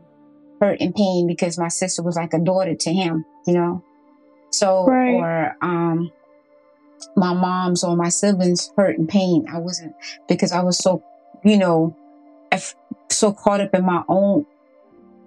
hurt 0.62 0.78
and 0.82 0.94
pain 0.94 1.26
because 1.26 1.58
my 1.58 1.70
sister 1.70 2.04
was 2.04 2.16
like 2.18 2.34
a 2.34 2.40
daughter 2.40 2.76
to 2.76 2.94
him, 2.94 3.26
you 3.48 3.54
know. 3.54 3.82
So 4.52 4.86
Right. 4.86 5.14
or 5.16 5.56
um 5.62 6.12
my 7.16 7.34
mom's 7.34 7.84
or 7.84 7.96
my 7.96 8.10
siblings 8.10 8.72
hurt 8.76 8.98
and 8.98 9.08
pain. 9.08 9.46
I 9.52 9.60
wasn't 9.60 9.94
because 10.28 10.52
I 10.52 10.62
was 10.62 10.78
so, 10.78 11.04
you 11.44 11.58
know, 11.58 11.96
so 13.10 13.34
caught 13.34 13.62
up 13.62 13.74
in 13.74 13.86
my 13.86 14.04
own 14.08 14.46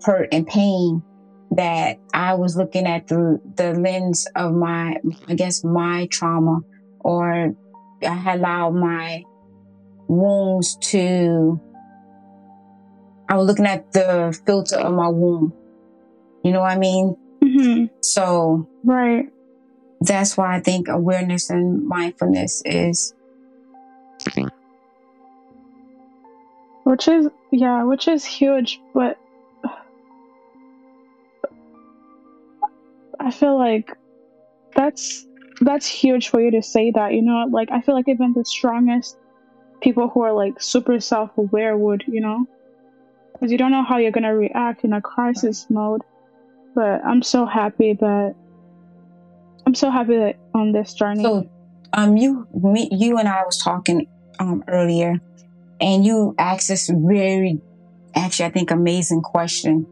hurt 0.04 0.28
and 0.32 0.46
pain 0.46 1.02
that 1.56 1.98
I 2.14 2.34
was 2.34 2.56
looking 2.56 2.86
at 2.86 3.08
through 3.08 3.40
the 3.56 3.74
lens 3.74 4.26
of 4.34 4.54
my, 4.54 4.96
I 5.28 5.34
guess, 5.34 5.62
my 5.64 6.06
trauma, 6.10 6.60
or 7.00 7.54
I 8.02 8.14
had 8.14 8.40
allowed 8.40 8.74
my 8.74 9.22
wounds 10.08 10.76
to. 10.90 11.60
I 13.28 13.36
was 13.36 13.46
looking 13.46 13.66
at 13.66 13.92
the 13.92 14.38
filter 14.46 14.76
of 14.76 14.92
my 14.92 15.08
womb. 15.08 15.52
You 16.44 16.52
know 16.52 16.60
what 16.60 16.72
I 16.72 16.78
mean? 16.78 17.16
hmm 17.42 17.84
So 18.02 18.68
Right. 18.84 19.26
That's 20.06 20.36
why 20.36 20.56
I 20.56 20.60
think 20.60 20.88
awareness 20.88 21.50
and 21.50 21.86
mindfulness 21.86 22.62
is 22.64 23.14
Which 26.84 27.08
is 27.08 27.28
yeah, 27.50 27.84
which 27.84 28.08
is 28.08 28.24
huge, 28.24 28.80
but 28.92 29.18
I 33.20 33.30
feel 33.30 33.56
like 33.56 33.96
that's 34.74 35.26
that's 35.60 35.86
huge 35.86 36.28
for 36.28 36.40
you 36.40 36.50
to 36.50 36.62
say 36.62 36.90
that, 36.90 37.14
you 37.14 37.22
know? 37.22 37.46
Like 37.50 37.70
I 37.70 37.80
feel 37.80 37.94
like 37.94 38.08
even 38.08 38.32
the 38.32 38.44
strongest 38.44 39.16
people 39.80 40.08
who 40.08 40.22
are 40.22 40.32
like 40.32 40.60
super 40.60 40.98
self-aware 40.98 41.76
would, 41.76 42.04
you 42.06 42.20
know? 42.20 42.46
Cuz 43.38 43.52
you 43.52 43.58
don't 43.58 43.70
know 43.70 43.84
how 43.84 43.98
you're 43.98 44.10
going 44.10 44.24
to 44.24 44.36
react 44.36 44.84
in 44.84 44.92
a 44.92 45.00
crisis 45.00 45.66
mode. 45.70 46.02
But 46.74 47.04
I'm 47.04 47.22
so 47.22 47.46
happy 47.46 47.92
that 47.94 48.34
I'm 49.72 49.76
so 49.76 49.90
happy 49.90 50.18
that 50.18 50.36
on 50.54 50.72
this 50.72 50.92
journey. 50.92 51.22
so. 51.22 51.48
Um, 51.94 52.18
you, 52.18 52.46
me, 52.52 52.90
you 52.92 53.16
and 53.16 53.26
I 53.26 53.42
was 53.42 53.56
talking 53.56 54.06
um 54.38 54.62
earlier, 54.68 55.18
and 55.80 56.04
you 56.04 56.34
asked 56.38 56.68
this 56.68 56.90
very, 56.92 57.58
actually, 58.14 58.44
I 58.44 58.50
think 58.50 58.70
amazing 58.70 59.22
question. 59.22 59.86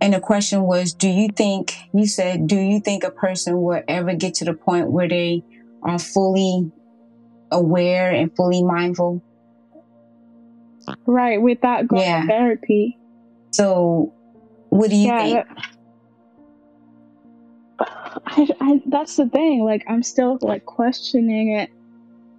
And 0.00 0.12
the 0.12 0.18
question 0.18 0.62
was, 0.62 0.92
do 0.92 1.08
you 1.08 1.28
think 1.28 1.76
you 1.94 2.04
said, 2.04 2.48
do 2.48 2.56
you 2.56 2.80
think 2.80 3.04
a 3.04 3.12
person 3.12 3.62
will 3.62 3.80
ever 3.86 4.14
get 4.16 4.34
to 4.34 4.44
the 4.44 4.54
point 4.54 4.90
where 4.90 5.08
they 5.08 5.42
are 5.84 6.00
fully 6.00 6.72
aware 7.52 8.10
and 8.10 8.34
fully 8.34 8.64
mindful? 8.64 9.22
right, 11.06 11.40
with 11.40 11.60
that 11.62 11.86
going 11.86 12.02
Yeah. 12.02 12.22
to 12.22 12.26
therapy. 12.26 12.98
So, 13.52 14.12
what 14.70 14.90
do 14.90 14.96
you 14.96 15.06
yeah, 15.06 15.22
think? 15.22 15.34
that- 15.46 15.66
I, 18.26 18.48
I, 18.60 18.82
that's 18.86 19.16
the 19.16 19.28
thing. 19.28 19.64
Like, 19.64 19.84
I'm 19.88 20.02
still 20.02 20.38
like 20.40 20.64
questioning 20.64 21.52
it. 21.56 21.70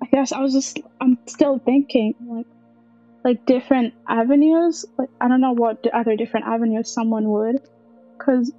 I 0.02 0.08
guess 0.08 0.32
I 0.32 0.40
was 0.42 0.54
just, 0.54 0.80
I'm 1.00 1.18
still 1.28 1.60
thinking 1.60 2.14
like, 2.28 2.48
like 3.24 3.46
different 3.46 3.94
avenues. 4.08 4.86
Like, 4.98 5.10
I 5.22 5.28
don't 5.28 5.42
know 5.42 5.54
what 5.54 5.86
other 5.94 6.16
different 6.16 6.46
avenues 6.46 6.92
someone 6.92 7.30
would, 7.30 7.60
because 8.18 8.52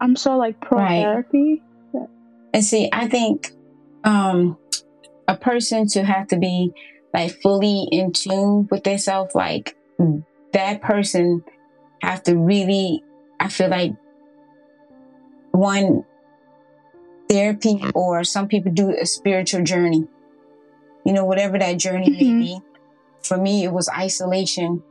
I'm 0.00 0.16
so 0.16 0.36
like 0.36 0.60
pro 0.60 0.78
Right. 0.78 1.02
therapy. 1.02 1.62
And 2.52 2.64
see, 2.64 2.88
I 2.92 3.08
think 3.08 3.50
um 4.04 4.56
a 5.26 5.36
person 5.36 5.86
to 5.88 6.02
have 6.04 6.28
to 6.28 6.38
be 6.38 6.72
like 7.12 7.32
fully 7.42 7.86
in 7.92 8.12
tune 8.12 8.66
with 8.70 8.84
themselves, 8.84 9.34
like 9.34 9.76
that 10.52 10.80
person 10.80 11.42
have 12.02 12.22
to 12.24 12.36
really 12.36 13.02
I 13.40 13.48
feel 13.48 13.68
like 13.68 13.92
one 15.52 16.04
therapy 17.28 17.82
or 17.94 18.24
some 18.24 18.48
people 18.48 18.72
do 18.72 18.90
a 18.90 19.06
spiritual 19.06 19.62
journey. 19.64 20.06
You 21.04 21.12
know, 21.12 21.24
whatever 21.24 21.58
that 21.58 21.78
journey 21.78 22.10
may 22.10 22.24
Mhm. 22.24 22.40
be. 22.40 22.60
For 23.22 23.36
me 23.38 23.64
it 23.64 23.72
was 23.72 23.88
isolation, 23.88 24.82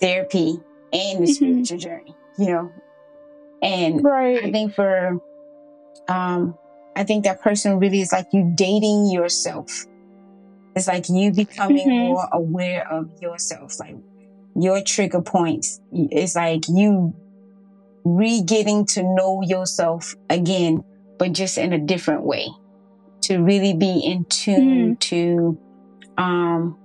therapy, 0.00 0.60
and 0.92 1.20
the 1.20 1.26
Mhm. 1.26 1.34
spiritual 1.34 1.78
journey, 1.78 2.14
you 2.38 2.46
know. 2.46 2.70
And 3.62 4.04
right. 4.04 4.44
I 4.44 4.52
think 4.52 4.74
for 4.74 5.20
um 6.08 6.56
I 6.96 7.04
think 7.04 7.24
that 7.24 7.42
person 7.42 7.78
really 7.78 8.00
is 8.00 8.12
like 8.12 8.26
you 8.32 8.52
dating 8.54 9.10
yourself. 9.10 9.86
It's 10.74 10.88
like 10.88 11.08
you 11.08 11.32
becoming 11.32 11.88
Mhm. 11.88 12.08
more 12.08 12.28
aware 12.32 12.86
of 12.90 13.10
yourself, 13.20 13.78
like 13.80 13.96
your 14.54 14.82
trigger 14.82 15.22
points. 15.22 15.80
It's 15.92 16.36
like 16.36 16.68
you 16.68 17.14
re 18.04 18.42
getting 18.42 18.86
to 18.86 19.02
know 19.02 19.42
yourself 19.42 20.14
again, 20.30 20.82
but 21.18 21.32
just 21.32 21.58
in 21.58 21.72
a 21.72 21.78
different 21.78 22.24
way. 22.24 22.48
To 23.24 23.38
really 23.38 23.74
be 23.74 24.00
in 24.04 24.26
tune 24.30 24.96
to 25.02 25.58
um 26.16 26.76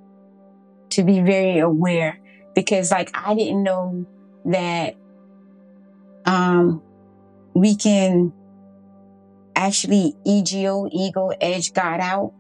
to 0.92 1.04
be 1.04 1.22
very 1.22 1.60
aware. 1.60 2.20
Because 2.56 2.92
like 2.92 3.10
I 3.14 3.36
didn't 3.36 3.64
know 3.64 4.06
that 4.46 4.96
um 6.26 6.82
we 7.54 7.76
can 7.76 8.34
actually 9.56 10.14
ego 10.26 10.88
ego 10.92 11.32
edge 11.42 11.74
God 11.74 12.00
out. 12.00 12.34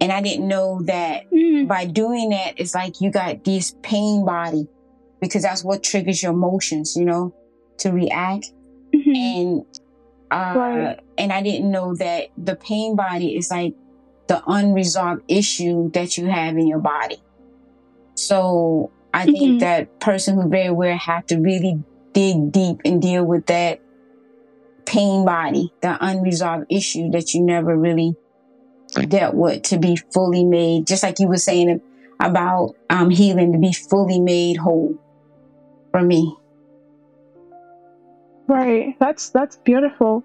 And 0.00 0.12
I 0.12 0.20
didn't 0.20 0.48
know 0.48 0.82
that 0.86 1.24
Mm, 1.32 1.68
by 1.68 1.86
doing 1.86 2.30
that, 2.30 2.54
it's 2.58 2.74
like 2.74 2.94
you 3.00 3.10
got 3.10 3.44
this 3.44 3.74
pain 3.82 4.24
body 4.24 4.66
because 5.20 5.42
that's 5.42 5.64
what 5.64 5.82
triggers 5.82 6.22
your 6.22 6.32
emotions, 6.32 6.94
you 6.96 7.04
know, 7.04 7.34
to 7.78 7.90
react. 7.92 8.46
mhm. 8.94 9.16
And 9.16 9.62
uh 10.30 10.54
Right. 10.56 11.00
and 11.18 11.32
I 11.32 11.42
didn't 11.42 11.70
know 11.70 11.94
that 11.96 12.28
the 12.36 12.56
pain 12.56 12.96
body 12.96 13.36
is 13.36 13.50
like 13.50 13.74
the 14.28 14.42
unresolved 14.46 15.22
issue 15.28 15.90
that 15.92 16.16
you 16.16 16.26
have 16.26 16.56
in 16.56 16.66
your 16.66 16.80
body. 16.80 17.18
So 18.16 18.90
I 19.14 19.24
think 19.26 19.56
Mhm. 19.56 19.60
that 19.60 20.00
person 20.00 20.34
who 20.34 20.48
very 20.48 20.66
aware 20.66 20.96
have 20.96 21.26
to 21.26 21.38
really 21.38 21.82
dig 22.12 22.50
deep 22.52 22.80
and 22.84 23.00
deal 23.00 23.24
with 23.24 23.46
that 23.46 23.80
pain 24.84 25.24
body, 25.24 25.72
the 25.82 25.96
unresolved 26.00 26.66
issue 26.70 27.10
that 27.10 27.34
you 27.34 27.42
never 27.42 27.76
really 27.76 28.14
dealt 29.08 29.34
with 29.34 29.62
to 29.62 29.78
be 29.78 29.96
fully 30.12 30.44
made, 30.44 30.86
just 30.86 31.02
like 31.02 31.18
you 31.18 31.28
were 31.28 31.36
saying 31.36 31.80
about 32.20 32.74
um, 32.88 33.10
healing, 33.10 33.52
to 33.52 33.58
be 33.58 33.72
fully 33.72 34.20
made 34.20 34.56
whole 34.56 34.94
for 35.92 36.02
me. 36.02 36.34
Right. 38.48 38.96
That's 39.00 39.30
that's 39.30 39.56
beautiful. 39.56 40.24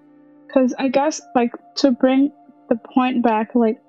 Cuz 0.52 0.74
I 0.78 0.88
guess 0.88 1.20
like 1.34 1.54
to 1.76 1.90
bring 1.90 2.32
the 2.68 2.76
point 2.76 3.22
back 3.22 3.54
like 3.54 3.80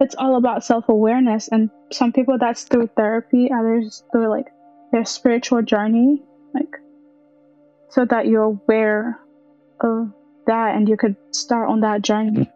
it's 0.00 0.14
all 0.16 0.36
about 0.36 0.64
self-awareness 0.64 1.48
and 1.48 1.70
some 1.92 2.12
people 2.12 2.36
that's 2.38 2.64
through 2.64 2.88
therapy, 2.96 3.50
others 3.52 4.04
through 4.10 4.28
like 4.28 4.52
their 4.92 5.04
spiritual 5.04 5.62
journey 5.62 6.22
like 6.52 6.76
so 7.90 8.04
that 8.04 8.26
you're 8.26 8.42
aware 8.42 9.20
of 9.80 10.12
that 10.46 10.74
and 10.76 10.88
you 10.88 10.96
could 10.96 11.16
start 11.30 11.68
on 11.68 11.80
that 11.80 12.02
journey 12.02 12.50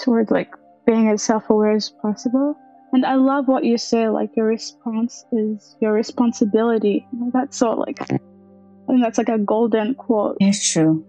towards 0.00 0.30
like 0.30 0.54
being 0.86 1.08
as 1.08 1.22
self-aware 1.22 1.72
as 1.72 1.90
possible. 1.90 2.56
And 2.92 3.04
I 3.04 3.16
love 3.16 3.48
what 3.48 3.64
you 3.64 3.76
say, 3.76 4.08
like 4.08 4.30
your 4.36 4.46
response 4.46 5.26
is 5.32 5.76
your 5.80 5.92
responsibility. 5.92 7.06
That's 7.34 7.58
so 7.58 7.72
like, 7.72 7.98
I 8.88 8.92
think 8.92 9.02
that's 9.02 9.18
like 9.18 9.28
a 9.28 9.38
golden 9.38 9.94
quote. 9.94 10.38
It's 10.40 10.72
true. 10.72 11.04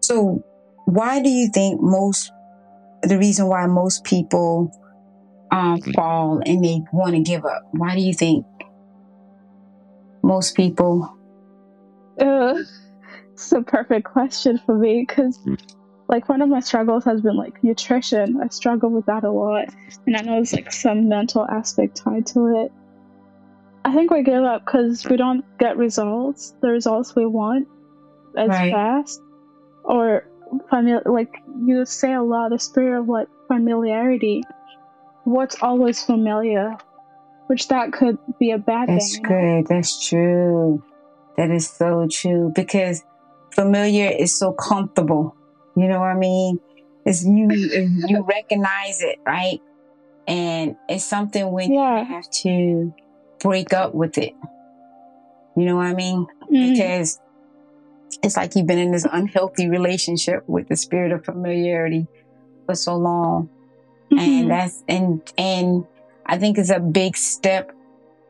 So, 0.00 0.44
why 0.86 1.22
do 1.22 1.28
you 1.28 1.48
think 1.52 1.80
most, 1.80 2.32
the 3.02 3.16
reason 3.16 3.46
why 3.46 3.66
most 3.66 4.02
people 4.04 4.72
um, 5.52 5.80
fall 5.94 6.42
and 6.44 6.64
they 6.64 6.82
want 6.92 7.14
to 7.14 7.20
give 7.20 7.44
up? 7.44 7.62
Why 7.72 7.94
do 7.94 8.02
you 8.02 8.12
think 8.12 8.44
most 10.22 10.56
people? 10.56 11.16
Uh, 12.20 12.56
it's 13.32 13.52
a 13.52 13.62
perfect 13.62 14.06
question 14.06 14.58
for 14.66 14.76
me 14.76 15.04
because 15.06 15.38
like 16.08 16.28
one 16.28 16.42
of 16.42 16.48
my 16.48 16.60
struggles 16.60 17.04
has 17.04 17.20
been 17.20 17.36
like 17.36 17.62
nutrition. 17.62 18.40
I 18.42 18.48
struggle 18.48 18.90
with 18.90 19.06
that 19.06 19.24
a 19.24 19.30
lot, 19.30 19.66
and 20.06 20.16
I 20.16 20.22
know 20.22 20.32
there's 20.34 20.52
like 20.52 20.72
some 20.72 21.08
mental 21.08 21.46
aspect 21.46 21.96
tied 21.96 22.26
to 22.28 22.64
it. 22.64 22.72
I 23.86 23.92
think 23.94 24.10
we 24.10 24.24
give 24.24 24.42
up 24.42 24.64
because 24.66 25.06
we 25.08 25.16
don't 25.16 25.44
get 25.60 25.76
results, 25.76 26.52
the 26.60 26.70
results 26.70 27.14
we 27.14 27.24
want, 27.24 27.68
as 28.36 28.48
Right. 28.48 28.72
fast, 28.72 29.20
or 29.84 30.24
family. 30.70 30.98
Like 31.06 31.30
you 31.64 31.84
say 31.84 32.12
a 32.12 32.22
lot, 32.22 32.50
the 32.50 32.58
spirit 32.58 32.98
of 33.00 33.08
like 33.08 33.28
familiarity. 33.46 34.42
What's 35.22 35.62
always 35.62 36.02
familiar, 36.02 36.76
which 37.46 37.68
that 37.68 37.92
could 37.92 38.18
be 38.40 38.50
a 38.50 38.58
bad 38.58 38.88
That's 38.88 39.14
thing. 39.14 39.22
know? 39.22 39.28
good. 39.28 39.66
That's 39.68 40.08
true. 40.08 40.82
That 41.36 41.52
is 41.52 41.68
so 41.68 42.08
true 42.10 42.52
because 42.56 43.04
familiar 43.54 44.08
is 44.10 44.36
so 44.36 44.52
comfortable. 44.52 45.36
You 45.76 45.86
know 45.86 46.00
what 46.00 46.08
I 46.08 46.14
mean? 46.18 46.58
It's 47.04 47.24
you. 47.24 47.46
you 47.52 48.24
recognize 48.28 49.00
it, 49.00 49.18
right? 49.24 49.60
And 50.26 50.74
it's 50.88 51.04
something 51.04 51.52
when 51.52 51.72
Yeah. 51.72 52.00
you 52.00 52.04
have 52.14 52.28
to 52.42 52.92
break 53.40 53.72
up 53.72 53.94
with 53.94 54.18
it. 54.18 54.34
You 55.56 55.64
know 55.64 55.76
what 55.76 55.86
I 55.86 55.94
mean? 55.94 56.26
Mm, 56.52 56.72
Because 56.72 57.20
it's 58.22 58.36
like 58.36 58.54
you've 58.54 58.66
been 58.66 58.78
in 58.78 58.92
this 58.92 59.06
unhealthy 59.10 59.68
relationship 59.68 60.42
with 60.48 60.68
the 60.68 60.76
spirit 60.76 61.12
of 61.12 61.24
familiarity 61.24 62.06
for 62.66 62.74
so 62.74 62.96
long 62.96 63.48
mhm. 64.12 64.18
and 64.18 64.50
that's 64.50 64.82
and 64.88 65.22
and 65.38 65.84
I 66.26 66.38
think 66.38 66.58
it's 66.58 66.70
a 66.70 66.80
big 66.80 67.16
step 67.16 67.72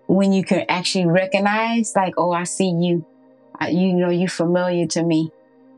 when 0.07 0.33
you 0.33 0.45
can 0.45 0.65
actually 0.69 1.07
recognize 1.07 1.93
like 1.97 2.15
oh 2.19 2.33
I 2.33 2.45
see 2.45 2.69
you 2.71 3.07
I, 3.59 3.69
you 3.71 3.93
know 3.95 4.11
you're 4.11 4.29
familiar 4.29 4.87
to 4.89 5.03
me 5.03 5.31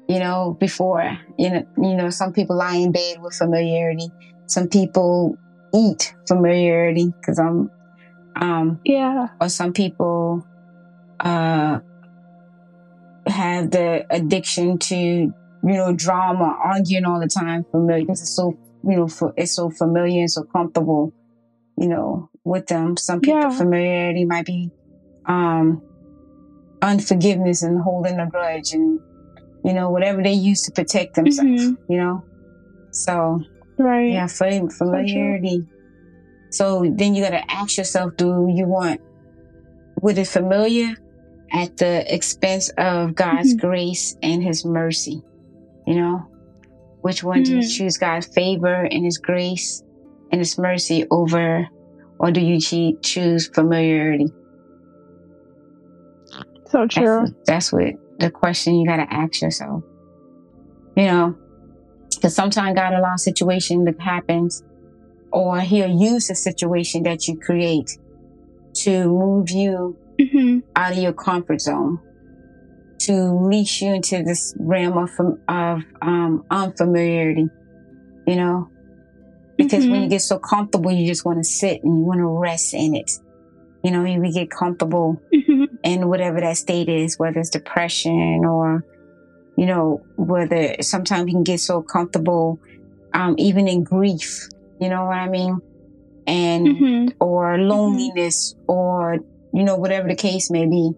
you 0.09 0.19
know 0.19 0.57
before 0.59 1.19
you 1.39 1.51
know 1.51 1.67
you 1.79 1.95
know 1.95 2.11
some 2.11 2.33
people 2.33 2.57
lie 2.57 2.77
in 2.77 2.93
bed 2.93 3.21
with 3.23 3.35
familiarity 3.35 4.09
some 4.47 4.69
people 4.69 5.37
eat 5.75 6.15
familiarity 6.27 7.13
because 7.21 7.39
I'm 7.39 7.71
um 8.39 8.81
yeah. 8.85 9.29
or 9.41 9.49
some 9.49 9.73
people 9.73 10.47
uh 11.21 11.81
have 13.27 13.71
the 13.71 14.07
addiction 14.11 14.79
to 14.79 14.95
you 14.97 15.33
know 15.63 15.93
drama 15.95 16.57
arguing 16.65 17.05
all 17.05 17.21
the 17.21 17.29
time 17.29 17.65
familiar 17.71 18.07
it's 18.09 18.35
so 18.35 18.55
you 18.85 18.97
know 18.97 19.09
for, 19.09 19.33
it's 19.37 19.55
so 19.55 19.71
familiar 19.71 20.21
and 20.21 20.31
so 20.31 20.45
comfortable 20.45 21.13
you 21.77 21.89
know 21.89 22.31
with 22.45 22.67
them 22.67 22.97
some 22.97 23.21
people 23.21 23.41
Yeah. 23.41 23.51
familiarity 23.51 24.25
might 24.25 24.47
be 24.47 24.71
um 25.27 25.83
unforgiveness 26.81 27.63
and 27.63 27.83
holding 27.83 28.19
a 28.21 28.29
grudge 28.29 28.71
and 28.73 29.01
you 29.65 29.73
know 29.73 29.91
whatever 29.91 30.23
they 30.23 30.33
use 30.33 30.63
to 30.63 30.73
protect 30.73 31.15
themselves 31.17 31.65
Mhm. 31.67 31.77
you 31.89 31.99
know 31.99 32.25
so 32.93 33.41
Right. 33.81 34.11
yeah, 34.11 34.27
fam- 34.27 34.69
familiarity. 34.71 35.61
So 35.61 35.78
then 36.53 37.15
you 37.15 37.23
got 37.23 37.31
to 37.31 37.51
ask 37.51 37.77
yourself: 37.77 38.13
Do 38.17 38.47
you 38.49 38.67
want 38.67 39.01
with 40.01 40.19
it 40.19 40.29
familiar 40.29 40.95
at 41.53 41.77
the 41.77 42.15
expense 42.15 42.71
of 42.79 43.15
God's 43.15 43.55
Mhm. 43.55 43.61
grace 43.61 44.17
and 44.23 44.43
His 44.43 44.65
mercy? 44.65 45.23
You 45.87 45.97
know, 45.97 46.23
which 47.01 47.23
one 47.23 47.43
do 47.43 47.53
you 47.53 47.59
Mm. 47.59 47.71
choose? 47.71 47.97
God's 47.99 48.27
favor 48.27 48.75
and 48.85 49.05
His 49.05 49.19
grace 49.19 49.83
and 50.31 50.41
His 50.41 50.59
mercy 50.59 51.07
over, 51.11 51.69
or 52.19 52.31
do 52.33 52.41
you 52.41 52.59
choose 53.03 53.49
familiarity? 53.55 54.27
So 56.69 56.87
true. 56.87 57.21
That's, 57.21 57.33
that's 57.47 57.73
what 57.73 57.95
the 58.19 58.31
question 58.31 58.75
you 58.77 58.87
got 58.87 58.97
to 58.97 59.13
ask 59.13 59.41
yourself. 59.41 59.85
You 60.97 61.05
know, 61.07 61.35
because 62.15 62.35
sometimes 62.35 62.75
God 62.75 62.93
allows 62.93 63.25
situation 63.25 63.85
that 63.85 63.95
happens, 64.01 64.63
or 65.33 65.61
He'll 65.61 65.89
use 65.91 66.31
a 66.31 66.35
situation 66.35 67.03
that 67.05 67.27
you 67.29 67.39
create 67.39 67.91
to 68.83 69.09
move 69.09 69.51
you 69.51 69.99
hmm 70.21 70.59
out 70.77 70.93
of 70.93 70.99
your 70.99 71.13
comfort 71.13 71.61
zone, 71.61 71.99
to 73.01 73.33
leash 73.49 73.81
you 73.83 73.95
into 73.95 74.23
this 74.23 74.55
realm 74.59 74.97
of 74.97 75.11
of 75.49 75.83
um, 76.03 76.45
unfamiliarity. 76.51 77.49
You 78.27 78.37
know, 78.37 78.71
because 79.57 79.87
when 79.87 80.03
you 80.05 80.09
get 80.09 80.23
so 80.23 80.39
comfortable, 80.39 80.93
you 80.93 81.07
just 81.07 81.25
want 81.25 81.39
to 81.39 81.45
sit 81.45 81.83
and 81.83 81.99
you 81.99 82.05
want 82.05 82.21
to 82.21 82.27
rest 82.27 82.75
in 82.75 82.95
it. 82.95 83.11
You 83.83 83.91
know, 83.91 84.05
you 84.05 84.33
get 84.33 84.51
comfortable 84.51 85.23
hmm 85.33 85.65
in 85.85 86.09
whatever 86.09 86.41
that 86.41 86.57
state 86.57 86.89
is, 86.89 87.19
whether 87.19 87.39
it's 87.39 87.51
depression 87.51 88.43
or, 88.45 88.85
you 89.57 89.65
know, 89.65 90.05
whether 90.17 90.75
sometimes 90.81 91.29
you 91.29 91.35
can 91.35 91.45
get 91.45 91.61
so 91.61 91.83
comfortable, 91.83 92.59
um, 93.15 93.37
even 93.39 93.69
in 93.69 93.85
grief, 93.85 94.49
you 94.81 94.89
know 94.89 95.05
what 95.07 95.17
I 95.17 95.29
mean? 95.29 95.59
And, 96.27 96.69
hmm 96.69 97.07
or 97.21 97.59
loneliness 97.59 98.55
or, 98.69 99.19
you 99.53 99.65
know, 99.65 99.77
whatever 99.77 100.07
the 100.09 100.15
case 100.15 100.51
may 100.51 100.67
be. 100.67 100.91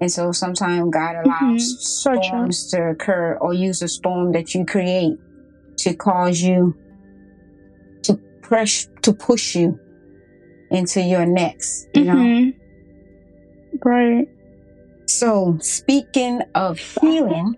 And 0.00 0.12
so 0.12 0.32
sometimes 0.32 0.90
God 0.92 1.16
allows 1.16 1.62
Mhm. 1.62 1.76
So 1.80 2.12
true. 2.12 2.22
storms 2.22 2.68
to 2.68 2.90
occur 2.90 3.36
or 3.40 3.52
use 3.52 3.82
a 3.82 3.88
storm 3.88 4.32
that 4.32 4.54
you 4.54 4.64
create 4.64 5.16
to 5.78 5.94
cause 5.94 6.40
you 6.40 6.74
to 8.04 8.20
press, 8.42 8.86
to 9.02 9.12
push 9.12 9.56
you 9.56 9.78
into 10.70 11.00
your 11.02 11.26
next, 11.26 11.88
you 11.94 12.04
know? 12.04 12.14
Mhm. 12.14 12.54
Right. 13.84 14.28
So, 15.08 15.58
speaking 15.60 16.42
of 16.54 16.78
healing, 16.78 17.56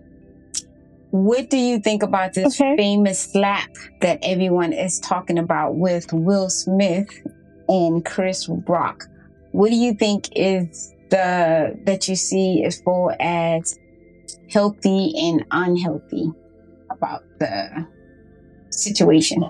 what 1.13 1.47
do 1.47 1.57
you 1.57 1.77
think 1.77 2.01
about 2.01 2.33
this 2.33 2.59
Okay. 2.59 2.75
famous 2.75 3.19
slap 3.19 3.69
that 4.01 4.17
everyone 4.23 4.73
is 4.73 4.99
talking 4.99 5.37
about 5.37 5.75
with 5.75 6.11
Will 6.11 6.49
Smith 6.49 7.07
and 7.67 8.03
Chris 8.03 8.49
Rock? 8.67 9.03
What 9.51 9.69
do 9.69 9.75
you 9.75 9.93
think 9.93 10.29
is 10.35 10.91
the 11.11 11.79
that 11.83 12.07
you 12.07 12.15
see 12.15 12.63
as 12.65 12.81
far 12.81 13.15
as 13.19 13.77
healthy 14.49 15.13
and 15.15 15.45
unhealthy 15.51 16.31
about 16.89 17.21
the 17.39 17.85
situation? 18.71 19.43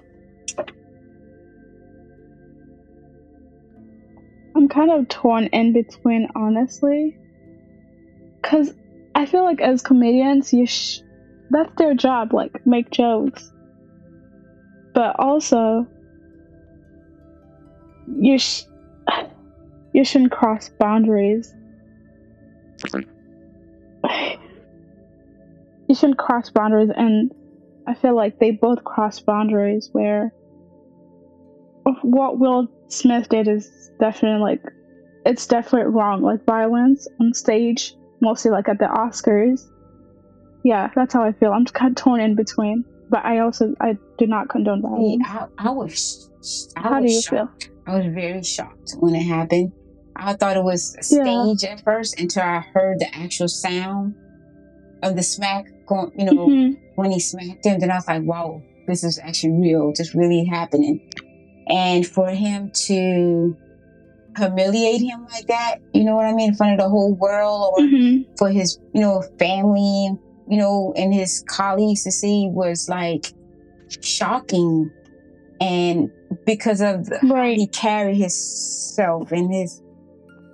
I'm 4.54 4.67
kind 4.67 4.91
of 4.91 5.08
torn 5.08 5.45
in 5.45 5.71
between, 5.71 6.28
honestly. 6.36 7.15
Because 8.41 8.73
I 9.15 9.26
feel 9.26 9.45
like 9.45 9.62
as 9.62 9.82
comedians, 9.82 10.52
you 10.52 10.65
sh- 10.65 10.99
that's 11.53 11.73
their 11.77 11.93
job, 11.93 12.33
like, 12.33 12.65
make 12.65 12.91
jokes. 12.91 13.51
But 14.93 15.15
also, 15.19 15.87
you, 18.19 18.37
sh- 18.37 18.63
you 19.93 20.03
shouldn't 20.03 20.31
cross 20.31 20.69
boundaries. 20.79 21.53
You 25.89 25.95
shouldn't 25.95 26.17
cross 26.17 26.49
boundaries, 26.49 26.89
and 26.95 27.29
I 27.85 27.93
feel 27.93 28.15
like 28.15 28.39
they 28.39 28.51
both 28.51 28.83
cross 28.85 29.19
boundaries 29.19 29.89
where 29.91 30.33
what 32.01 32.39
Will 32.39 32.67
Smith 32.87 33.29
did 33.29 33.47
is 33.47 33.91
definitely 33.99 34.41
like 34.41 34.62
it's 35.25 35.47
definitely 35.47 35.91
wrong. 35.91 36.21
Like 36.21 36.45
violence 36.45 37.08
on 37.19 37.33
stage, 37.33 37.95
mostly 38.21 38.51
like 38.51 38.69
at 38.69 38.79
the 38.79 38.85
Oscars. 38.85 39.69
Yeah, 40.63 40.89
that's 40.95 41.13
how 41.13 41.23
I 41.23 41.33
feel. 41.33 41.51
I'm 41.51 41.65
kind 41.65 41.91
of 41.97 42.01
torn 42.03 42.21
in 42.21 42.35
between, 42.35 42.85
but 43.09 43.23
I 43.25 43.39
also 43.39 43.73
I 43.81 43.97
do 44.17 44.27
not 44.27 44.49
condone 44.49 44.81
violence. 44.81 45.23
I, 45.27 45.47
I 45.57 45.69
was 45.71 46.29
I 46.77 46.81
How 46.81 46.99
do 46.99 47.11
you 47.11 47.21
shocked. 47.21 47.69
I 47.87 47.95
was 47.97 48.05
very 48.13 48.43
shocked 48.43 48.93
when 48.99 49.13
it 49.15 49.23
happened. 49.23 49.71
I 50.15 50.33
thought 50.33 50.55
it 50.57 50.63
was 50.63 50.95
Yeah. 51.11 51.45
staged 51.45 51.63
at 51.65 51.83
first 51.83 52.19
until 52.19 52.43
I 52.43 52.59
heard 52.73 52.99
the 52.99 53.13
actual 53.15 53.47
sound 53.47 54.15
of 55.01 55.15
the 55.15 55.23
smack 55.23 55.65
going, 55.87 56.11
you 56.17 56.25
know, 56.25 56.47
Mhm. 56.47 56.77
when 56.95 57.11
he 57.11 57.19
smacked 57.19 57.65
him. 57.65 57.79
Then 57.79 57.91
I 57.91 57.95
was 57.95 58.07
like, 58.07 58.23
wow, 58.23 58.61
this 58.87 59.03
is 59.03 59.19
actually 59.19 59.53
real. 59.59 59.91
This 59.97 60.15
really 60.15 60.45
happening. 60.45 61.01
And 61.67 62.05
for 62.05 62.29
him 62.29 62.71
to 62.87 63.55
humiliate 64.37 65.01
him 65.01 65.25
like 65.31 65.47
that, 65.47 65.75
you 65.93 66.03
know 66.03 66.15
what 66.15 66.25
I 66.25 66.33
mean, 66.33 66.49
in 66.49 66.55
front 66.55 66.73
of 66.73 66.79
the 66.79 66.89
whole 66.89 67.13
world 67.15 67.73
or 67.77 67.83
Mhm. 67.85 68.25
for 68.37 68.49
his, 68.49 68.79
you 68.93 69.01
know, 69.01 69.21
family, 69.39 70.11
you 70.48 70.58
know, 70.58 70.94
and 70.96 71.13
his 71.13 71.44
colleagues 71.48 72.04
to 72.04 72.12
see 72.12 72.50
was 72.52 72.89
like 72.89 73.31
shocking. 74.02 74.91
And 75.62 76.10
because 76.46 76.81
of 76.81 77.06
the, 77.06 77.19
Right. 77.23 77.58
he 77.58 77.67
carried 77.67 78.17
himself 78.17 79.31
and 79.31 79.54
his 79.54 79.81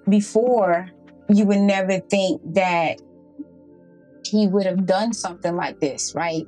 before 0.07 0.89
you 1.29 1.45
would 1.45 1.59
never 1.59 1.99
think 1.99 2.41
that 2.53 2.97
he 4.25 4.47
would 4.47 4.65
have 4.65 4.85
done 4.85 5.13
something 5.13 5.55
like 5.55 5.79
this 5.79 6.13
right 6.15 6.45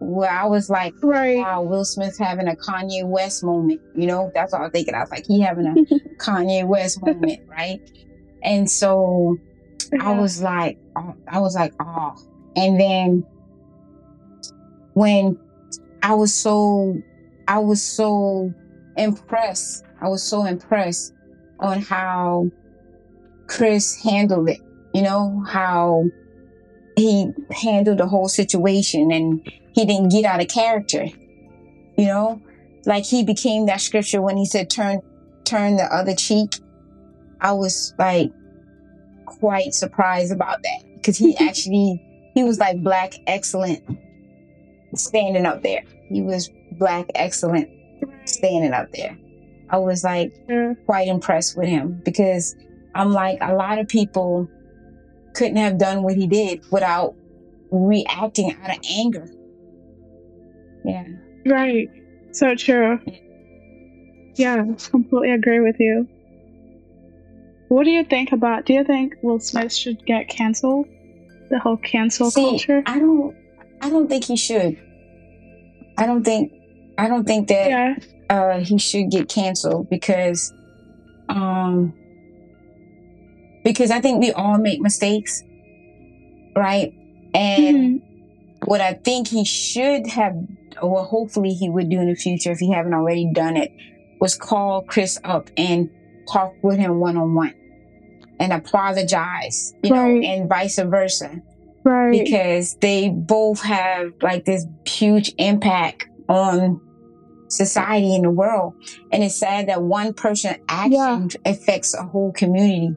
where 0.00 0.30
i 0.30 0.44
was 0.46 0.68
like 0.70 0.94
Right. 1.02 1.36
wow 1.36 1.62
will 1.62 1.84
Smith 1.84 2.16
having 2.18 2.48
a 2.48 2.54
kanye 2.56 3.06
west 3.06 3.44
moment 3.44 3.80
you 3.94 4.06
know 4.06 4.30
that's 4.34 4.52
what 4.52 4.60
i 4.62 4.64
was 4.64 4.72
thinking 4.72 4.94
i 4.94 5.00
was 5.00 5.10
like 5.10 5.26
he 5.26 5.40
having 5.40 5.66
a 5.66 5.74
kanye 6.16 6.66
west 6.66 7.02
moment 7.04 7.40
right 7.48 7.80
and 8.42 8.68
so 8.68 9.36
I 10.00 10.12
was 10.18 10.40
like, 10.40 10.78
I 11.28 11.38
was 11.38 11.54
like, 11.54 11.74
oh. 11.78 12.14
And 12.56 12.78
then 12.78 13.26
when 14.94 15.38
I 16.02 16.14
was 16.14 16.34
so, 16.34 17.00
I 17.48 17.58
was 17.58 17.82
so 17.82 18.52
impressed. 18.96 19.84
I 20.00 20.08
was 20.08 20.22
so 20.22 20.44
impressed 20.44 21.14
on 21.60 21.80
how 21.80 22.50
Chris 23.46 24.02
handled 24.02 24.48
it. 24.48 24.60
You 24.92 25.02
know 25.02 25.44
how 25.48 26.04
he 26.96 27.30
handled 27.50 27.98
the 27.98 28.06
whole 28.06 28.28
situation, 28.28 29.10
and 29.10 29.40
he 29.74 29.86
didn't 29.86 30.10
get 30.10 30.24
out 30.24 30.40
of 30.40 30.48
character. 30.48 31.06
You 31.96 32.06
know, 32.06 32.42
like 32.84 33.04
he 33.04 33.24
became 33.24 33.66
that 33.66 33.80
scripture 33.80 34.20
when 34.20 34.36
he 34.36 34.44
said, 34.44 34.68
"Turn, 34.68 35.00
turn 35.44 35.76
the 35.76 35.84
other 35.84 36.14
cheek." 36.14 36.56
I 37.40 37.52
was 37.52 37.94
like 37.98 38.32
quite 39.24 39.74
surprised 39.74 40.32
about 40.32 40.62
that 40.62 40.82
because 40.94 41.16
he 41.16 41.36
actually 41.40 42.00
he 42.34 42.44
was 42.44 42.58
like 42.58 42.82
black 42.82 43.14
excellent 43.26 43.82
standing 44.94 45.46
up 45.46 45.62
there. 45.62 45.82
He 46.08 46.22
was 46.22 46.50
black 46.72 47.06
excellent 47.14 47.68
standing 48.24 48.72
up 48.72 48.90
there. 48.92 49.16
I 49.70 49.78
was 49.78 50.04
like 50.04 50.34
mm-hmm. 50.48 50.82
quite 50.84 51.08
impressed 51.08 51.56
with 51.56 51.68
him 51.68 52.00
because 52.04 52.54
I'm 52.94 53.12
like 53.12 53.38
a 53.40 53.54
lot 53.54 53.78
of 53.78 53.88
people 53.88 54.48
couldn't 55.34 55.56
have 55.56 55.78
done 55.78 56.02
what 56.02 56.14
he 56.14 56.26
did 56.26 56.62
without 56.70 57.14
reacting 57.70 58.54
out 58.62 58.76
of 58.76 58.84
anger. 58.88 59.28
Yeah. 60.84 61.06
Right. 61.46 61.88
So 62.32 62.54
true. 62.54 63.00
Yeah, 64.34 64.64
completely 64.90 65.32
agree 65.32 65.60
with 65.60 65.76
you. 65.78 66.08
What 67.68 67.84
do 67.84 67.90
you 67.90 68.04
think 68.04 68.32
about? 68.32 68.66
Do 68.66 68.74
you 68.74 68.84
think 68.84 69.14
Will 69.22 69.40
Smith 69.40 69.72
should 69.72 70.04
get 70.04 70.28
canceled? 70.28 70.86
The 71.52 71.58
whole 71.58 71.76
cancel 71.76 72.30
See, 72.30 72.42
culture. 72.42 72.82
I 72.86 72.98
don't 72.98 73.36
I 73.82 73.90
don't 73.90 74.08
think 74.08 74.24
he 74.24 74.36
should. 74.38 74.74
I 75.98 76.06
don't 76.06 76.24
think 76.24 76.50
I 76.96 77.08
don't 77.08 77.24
think 77.24 77.48
that 77.48 77.68
Yeah. 77.68 77.94
uh, 78.30 78.60
he 78.60 78.78
should 78.78 79.10
get 79.10 79.28
canceled 79.28 79.90
because, 79.90 80.50
um, 81.28 81.92
because 83.64 83.90
I 83.90 84.00
think 84.00 84.20
we 84.20 84.32
all 84.32 84.56
make 84.58 84.80
mistakes, 84.80 85.42
right? 86.56 86.90
And 87.34 87.76
Mhm. 87.76 88.02
what 88.64 88.80
I 88.80 88.94
think 88.94 89.28
he 89.28 89.44
should 89.44 90.06
have, 90.06 90.34
or 90.80 91.04
hopefully 91.04 91.50
he 91.50 91.68
would 91.68 91.90
do 91.90 92.00
in 92.00 92.08
the 92.08 92.14
future 92.14 92.52
if 92.52 92.58
he 92.60 92.70
haven't 92.72 92.94
already 92.94 93.30
done 93.34 93.58
it, 93.58 93.70
was 94.20 94.34
call 94.36 94.82
Chris 94.88 95.18
up 95.24 95.50
and 95.58 95.90
talk 96.32 96.54
with 96.62 96.78
him 96.78 96.98
one 96.98 97.18
on 97.18 97.34
one 97.34 97.52
and 98.42 98.52
apologize, 98.52 99.72
you 99.82 99.90
Right. 99.94 100.14
know, 100.20 100.28
and 100.28 100.48
vice 100.48 100.78
versa 100.78 101.30
Right. 101.84 102.10
because 102.24 102.76
they 102.80 103.08
both 103.08 103.62
have 103.62 104.08
like 104.20 104.44
this 104.44 104.66
huge 104.86 105.32
impact 105.38 106.06
on 106.28 106.80
society 107.48 108.14
in 108.14 108.22
the 108.22 108.30
world. 108.30 108.74
And 109.12 109.22
it's 109.22 109.36
sad 109.36 109.68
that 109.68 109.82
one 109.82 110.12
person 110.14 110.56
action 110.68 111.28
affects 111.44 111.94
a 111.94 112.02
whole 112.02 112.32
community, 112.32 112.94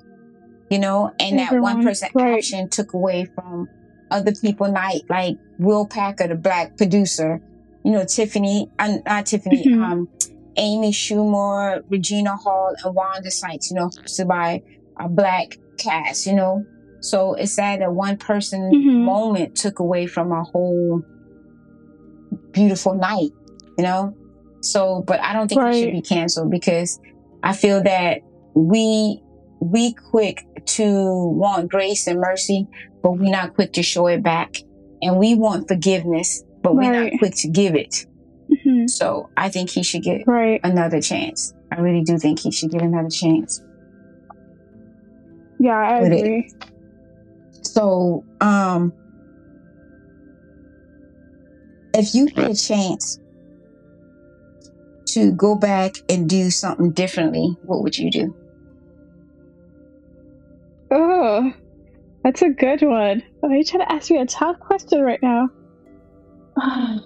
you 0.69 0.79
know, 0.79 1.11
and 1.19 1.37
that 1.39 1.53
one 1.59 1.83
person 1.83 2.09
right. 2.15 2.37
action 2.37 2.69
took 2.69 2.93
away 2.93 3.25
from 3.35 3.67
other 4.11 4.33
people 4.41 4.71
night, 4.71 5.01
like 5.09 5.35
Will 5.59 5.85
Packer, 5.87 6.27
the 6.27 6.35
black 6.35 6.77
producer, 6.77 7.41
you 7.83 7.91
know, 7.91 8.05
Tiffany, 8.05 8.69
uh, 8.79 8.97
not 9.05 9.25
Tiffany, 9.25 9.65
Mhm. 9.65 9.83
um, 9.83 10.07
Amy 10.57 10.91
Schumer, 10.91 11.81
Regina 11.89 12.35
Hall, 12.37 12.73
and 12.83 12.95
Wanda 12.95 13.29
Sykes, 13.29 13.69
you 13.71 13.75
know, 13.75 13.87
hosted 13.87 14.27
by 14.27 14.61
a 14.99 15.07
black 15.09 15.57
cast, 15.77 16.25
you 16.25 16.33
know. 16.33 16.63
So 17.01 17.33
it's 17.35 17.53
sad 17.53 17.81
that 17.81 17.93
one 17.93 18.17
person 18.17 18.71
Mhm. 18.73 19.03
moment 19.03 19.55
took 19.55 19.79
away 19.79 20.07
from 20.07 20.31
a 20.31 20.43
whole 20.43 21.01
beautiful 22.51 22.95
night, 22.95 23.29
you 23.77 23.83
know? 23.83 24.13
So, 24.61 25.03
but 25.05 25.19
I 25.21 25.33
don't 25.33 25.47
think 25.47 25.61
he 25.73 25.83
should 25.83 25.91
be 25.91 26.01
canceled 26.01 26.49
because 26.49 26.99
I 27.43 27.53
feel 27.53 27.83
that 27.83 28.21
we 28.55 29.21
we 29.61 29.93
quick 29.93 30.45
to 30.65 31.27
want 31.29 31.71
grace 31.71 32.07
and 32.07 32.19
mercy, 32.19 32.67
but 33.01 33.13
we're 33.13 33.31
not 33.31 33.55
quick 33.55 33.73
to 33.73 33.81
show 33.83 34.05
it 34.07 34.21
back. 34.21 34.57
And 35.01 35.17
we 35.17 35.33
want 35.35 35.67
forgiveness, 35.67 36.43
but 36.61 36.75
we're 36.75 36.91
not 36.91 37.11
quick 37.19 37.33
to 37.37 37.47
give 37.47 37.73
it. 37.75 38.05
Mhm. 38.51 38.89
So 38.89 39.29
I 39.37 39.49
think 39.49 39.69
he 39.69 39.81
should 39.81 40.03
get 40.03 40.27
Right. 40.27 40.59
another 40.63 41.01
chance. 41.01 41.53
I 41.71 41.79
really 41.79 42.01
do 42.03 42.17
think 42.17 42.39
he 42.39 42.51
should 42.51 42.69
get 42.71 42.81
another 42.81 43.09
chance. 43.09 43.61
Yeah, 45.59 45.77
I 45.77 45.99
agree. 45.99 46.49
So, 47.63 48.23
um, 48.41 48.93
if 51.93 52.13
you 52.13 52.27
get 52.27 52.51
a 52.51 52.55
chance 52.55 53.19
to 55.07 55.31
go 55.31 55.55
back 55.55 55.93
and 56.09 56.29
do 56.29 56.51
something 56.51 56.91
differently, 56.91 57.55
what 57.63 57.83
would 57.83 57.97
you 57.97 58.11
do? 58.11 58.35
Oh, 60.91 61.51
that's 62.23 62.41
a 62.41 62.49
good 62.49 62.81
one. 62.81 63.23
Are 63.43 63.49
you 63.49 63.63
trying 63.63 63.85
to 63.85 63.91
ask 63.91 64.11
me 64.11 64.17
a 64.19 64.25
tough 64.25 64.59
question 64.59 65.01
right 65.01 65.21
now? 65.21 65.49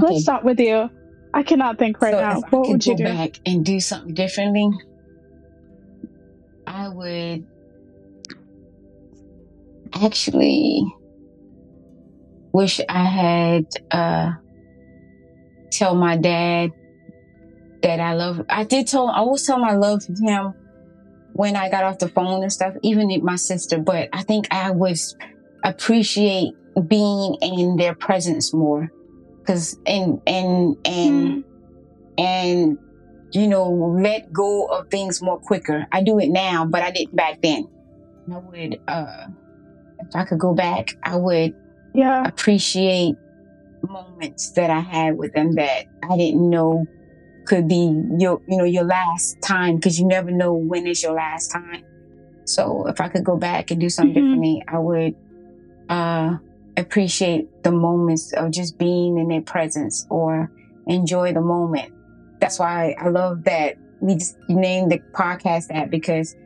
Let's 0.00 0.22
start 0.22 0.44
with 0.44 0.60
you. 0.60 0.90
I 1.34 1.42
cannot 1.42 1.78
think 1.78 2.00
right 2.00 2.12
so 2.14 2.20
now. 2.20 2.38
if 2.38 2.44
I 2.44 2.48
What 2.50 2.62
could 2.64 2.72
would 2.72 2.86
you 2.86 2.96
do? 2.96 3.04
back 3.04 3.40
and 3.44 3.64
do 3.64 3.80
something 3.80 4.14
differently, 4.14 4.70
I 6.66 6.88
would 6.88 7.44
actually 9.94 10.84
wish 12.52 12.80
I 12.88 13.04
had 13.04 13.64
uh 13.90 14.30
tell 15.72 15.94
my 15.96 16.16
dad 16.16 16.70
that 17.82 18.00
I 18.00 18.14
love. 18.14 18.40
I 18.48 18.64
did 18.64 18.86
tell. 18.86 19.08
I 19.08 19.18
always 19.18 19.44
tell 19.44 19.58
my 19.58 19.74
love 19.74 20.02
him 20.06 20.54
when 21.32 21.56
I 21.56 21.68
got 21.68 21.82
off 21.84 21.98
the 21.98 22.08
phone 22.08 22.42
and 22.42 22.52
stuff. 22.52 22.74
Even 22.82 23.10
my 23.24 23.36
sister, 23.36 23.78
but 23.78 24.08
I 24.12 24.22
think 24.22 24.46
I 24.52 24.70
would 24.70 24.96
appreciate 25.64 26.52
being 26.88 27.36
in 27.42 27.76
their 27.76 27.94
presence 27.94 28.54
more, 28.54 28.88
because 29.44 29.76
and 29.86 30.20
and 30.26 30.76
and 30.84 31.38
Mm, 31.38 31.44
and 32.18 32.78
you 33.32 33.48
know 33.48 33.70
let 34.00 34.32
go 34.32 34.66
of 34.66 34.88
things 34.90 35.22
more 35.22 35.40
quicker. 35.40 35.86
I 35.92 36.02
do 36.02 36.18
it 36.18 36.28
now, 36.30 36.66
but 36.66 36.82
I 36.82 36.90
didn't 36.90 37.16
back 37.16 37.38
then. 37.42 37.68
I 38.32 38.38
would, 38.38 38.80
uh 38.88 39.26
if 40.00 40.08
I 40.14 40.24
could 40.24 40.38
go 40.40 40.54
back, 40.54 40.96
I 41.04 41.16
would 41.16 41.54
yeah, 41.94 42.26
appreciate 42.26 43.16
moments 43.88 44.52
that 44.56 44.70
I 44.70 44.80
had 44.80 45.16
with 45.16 45.32
them 45.34 45.54
that 45.54 45.86
I 46.02 46.16
didn't 46.16 46.48
know 46.50 46.86
could 47.46 47.68
be 47.68 48.02
your 48.18 48.42
you 48.46 48.58
know 48.58 48.64
your 48.64 48.84
last 48.84 49.38
time 49.44 49.76
because 49.76 49.98
you 49.98 50.06
never 50.06 50.30
know 50.30 50.54
when 50.54 50.86
is 50.86 51.02
your 51.02 51.14
last 51.14 51.48
time. 51.48 51.82
So 52.46 52.86
if 52.88 53.00
I 53.00 53.08
could 53.08 53.24
go 53.24 53.36
back 53.38 53.70
and 53.70 53.80
do 53.80 53.90
something 53.90 54.14
Mhm. 54.14 54.26
differently, 54.26 54.62
I 54.68 54.78
would 54.78 55.14
uh 55.88 56.38
appreciate 56.76 57.62
the 57.62 57.70
moments 57.70 58.32
of 58.32 58.50
just 58.50 58.78
being 58.78 59.18
in 59.18 59.28
their 59.28 59.42
presence 59.42 60.06
or 60.10 60.50
enjoy 60.86 61.32
the 61.32 61.40
moment. 61.40 61.92
That's 62.40 62.58
why 62.58 62.94
I 63.00 63.08
love 63.08 63.44
that 63.44 63.76
we 64.00 64.16
just 64.16 64.36
named 64.48 64.92
the 64.92 64.98
podcast 65.12 65.68
that 65.68 65.90
because 65.90 66.36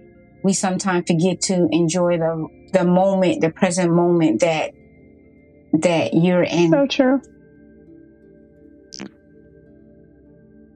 we 0.45 0.53
sometimes 0.53 1.05
forget 1.09 1.41
to 1.43 1.69
enjoy 1.73 2.19
the 2.19 2.47
the 2.73 2.85
moment, 2.85 3.41
the 3.41 3.51
present 3.51 3.93
moment 3.93 4.41
that 4.41 4.73
that 5.73 6.15
you're 6.15 6.43
in. 6.43 6.71
so 6.71 6.87
true. 6.87 7.21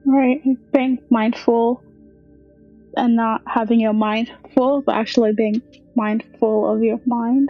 Right, 0.05 0.41
being 0.73 0.99
mindful 1.09 1.81
and 2.97 3.15
not 3.15 3.41
having 3.47 3.79
your 3.79 3.93
mind 3.93 4.31
full, 4.53 4.81
but 4.81 4.95
actually 4.95 5.33
being 5.33 5.61
mindful 5.95 6.71
of 6.71 6.83
your 6.83 6.99
mind. 7.05 7.49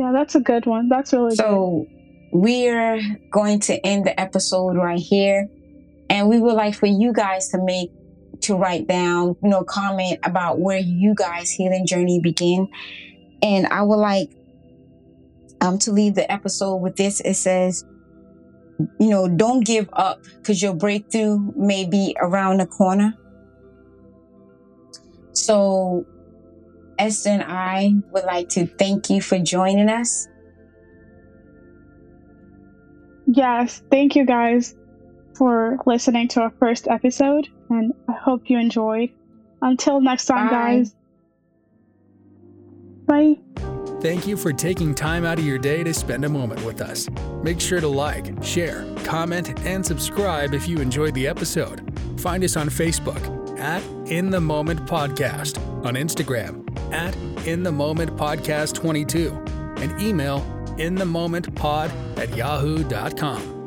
Yeah, 0.00 0.12
that's 0.12 0.34
a 0.34 0.40
good 0.40 0.64
one. 0.64 0.88
That's 0.88 1.12
really 1.12 1.36
good. 1.36 1.44
So 1.44 1.86
we're 2.32 3.02
going 3.30 3.60
to 3.60 3.74
end 3.86 4.06
the 4.06 4.18
episode 4.18 4.78
right 4.78 4.98
here. 4.98 5.46
And 6.08 6.26
we 6.26 6.40
would 6.40 6.54
like 6.54 6.74
for 6.74 6.86
you 6.86 7.12
guys 7.12 7.48
to 7.50 7.62
make 7.62 7.90
to 8.40 8.56
write 8.56 8.86
down, 8.86 9.36
you 9.42 9.50
know, 9.50 9.62
comment 9.62 10.18
about 10.24 10.58
where 10.58 10.78
you 10.78 11.14
guys 11.14 11.50
healing 11.50 11.86
journey 11.86 12.18
begin. 12.18 12.66
And 13.42 13.66
I 13.66 13.82
would 13.82 13.96
like 13.96 14.30
um, 15.60 15.78
to 15.80 15.92
leave 15.92 16.14
the 16.14 16.32
episode 16.32 16.76
with 16.76 16.96
this. 16.96 17.20
It 17.20 17.34
says, 17.34 17.84
you 18.98 19.10
know, 19.10 19.28
don't 19.28 19.66
give 19.66 19.90
up 19.92 20.22
because 20.38 20.62
your 20.62 20.72
breakthrough 20.72 21.52
may 21.54 21.84
be 21.84 22.16
around 22.18 22.60
the 22.60 22.66
corner. 22.66 23.12
So, 25.32 26.06
Esther 27.00 27.30
and 27.30 27.42
I 27.42 27.94
would 28.12 28.24
like 28.24 28.50
to 28.50 28.66
thank 28.66 29.08
you 29.08 29.22
for 29.22 29.38
joining 29.38 29.88
us. 29.88 30.28
Yes, 33.26 33.82
thank 33.90 34.16
you 34.16 34.26
guys 34.26 34.76
for 35.34 35.78
listening 35.86 36.28
to 36.28 36.42
our 36.42 36.52
first 36.58 36.88
episode, 36.88 37.48
and 37.70 37.94
I 38.06 38.12
hope 38.12 38.50
you 38.50 38.58
enjoyed. 38.58 39.10
Until 39.62 40.00
next 40.02 40.26
time, 40.26 40.48
Bye. 40.48 40.52
guys. 40.52 40.94
Bye. 43.06 43.38
Thank 44.02 44.26
you 44.26 44.36
for 44.36 44.52
taking 44.52 44.94
time 44.94 45.24
out 45.24 45.38
of 45.38 45.46
your 45.46 45.58
day 45.58 45.82
to 45.82 45.94
spend 45.94 46.24
a 46.24 46.28
moment 46.28 46.62
with 46.64 46.82
us. 46.82 47.08
Make 47.42 47.60
sure 47.60 47.80
to 47.80 47.88
like, 47.88 48.42
share, 48.42 48.84
comment, 49.04 49.58
and 49.60 49.84
subscribe 49.84 50.52
if 50.52 50.68
you 50.68 50.80
enjoyed 50.80 51.14
the 51.14 51.26
episode. 51.26 51.98
Find 52.20 52.44
us 52.44 52.56
on 52.56 52.68
Facebook 52.68 53.58
at 53.58 53.82
In 54.10 54.30
the 54.30 54.40
Moment 54.40 54.86
Podcast, 54.86 55.58
on 55.84 55.94
Instagram 55.94 56.69
at 56.92 57.16
In 57.46 57.62
the 57.62 57.72
Moment 57.72 58.16
Podcast 58.16 58.74
22, 58.74 59.30
and 59.82 60.00
email 60.00 60.44
in 60.78 60.94
the 60.94 61.04
moment 61.06 61.54
pod 61.54 61.90
at 62.16 62.34
yahoo.com. 62.36 63.59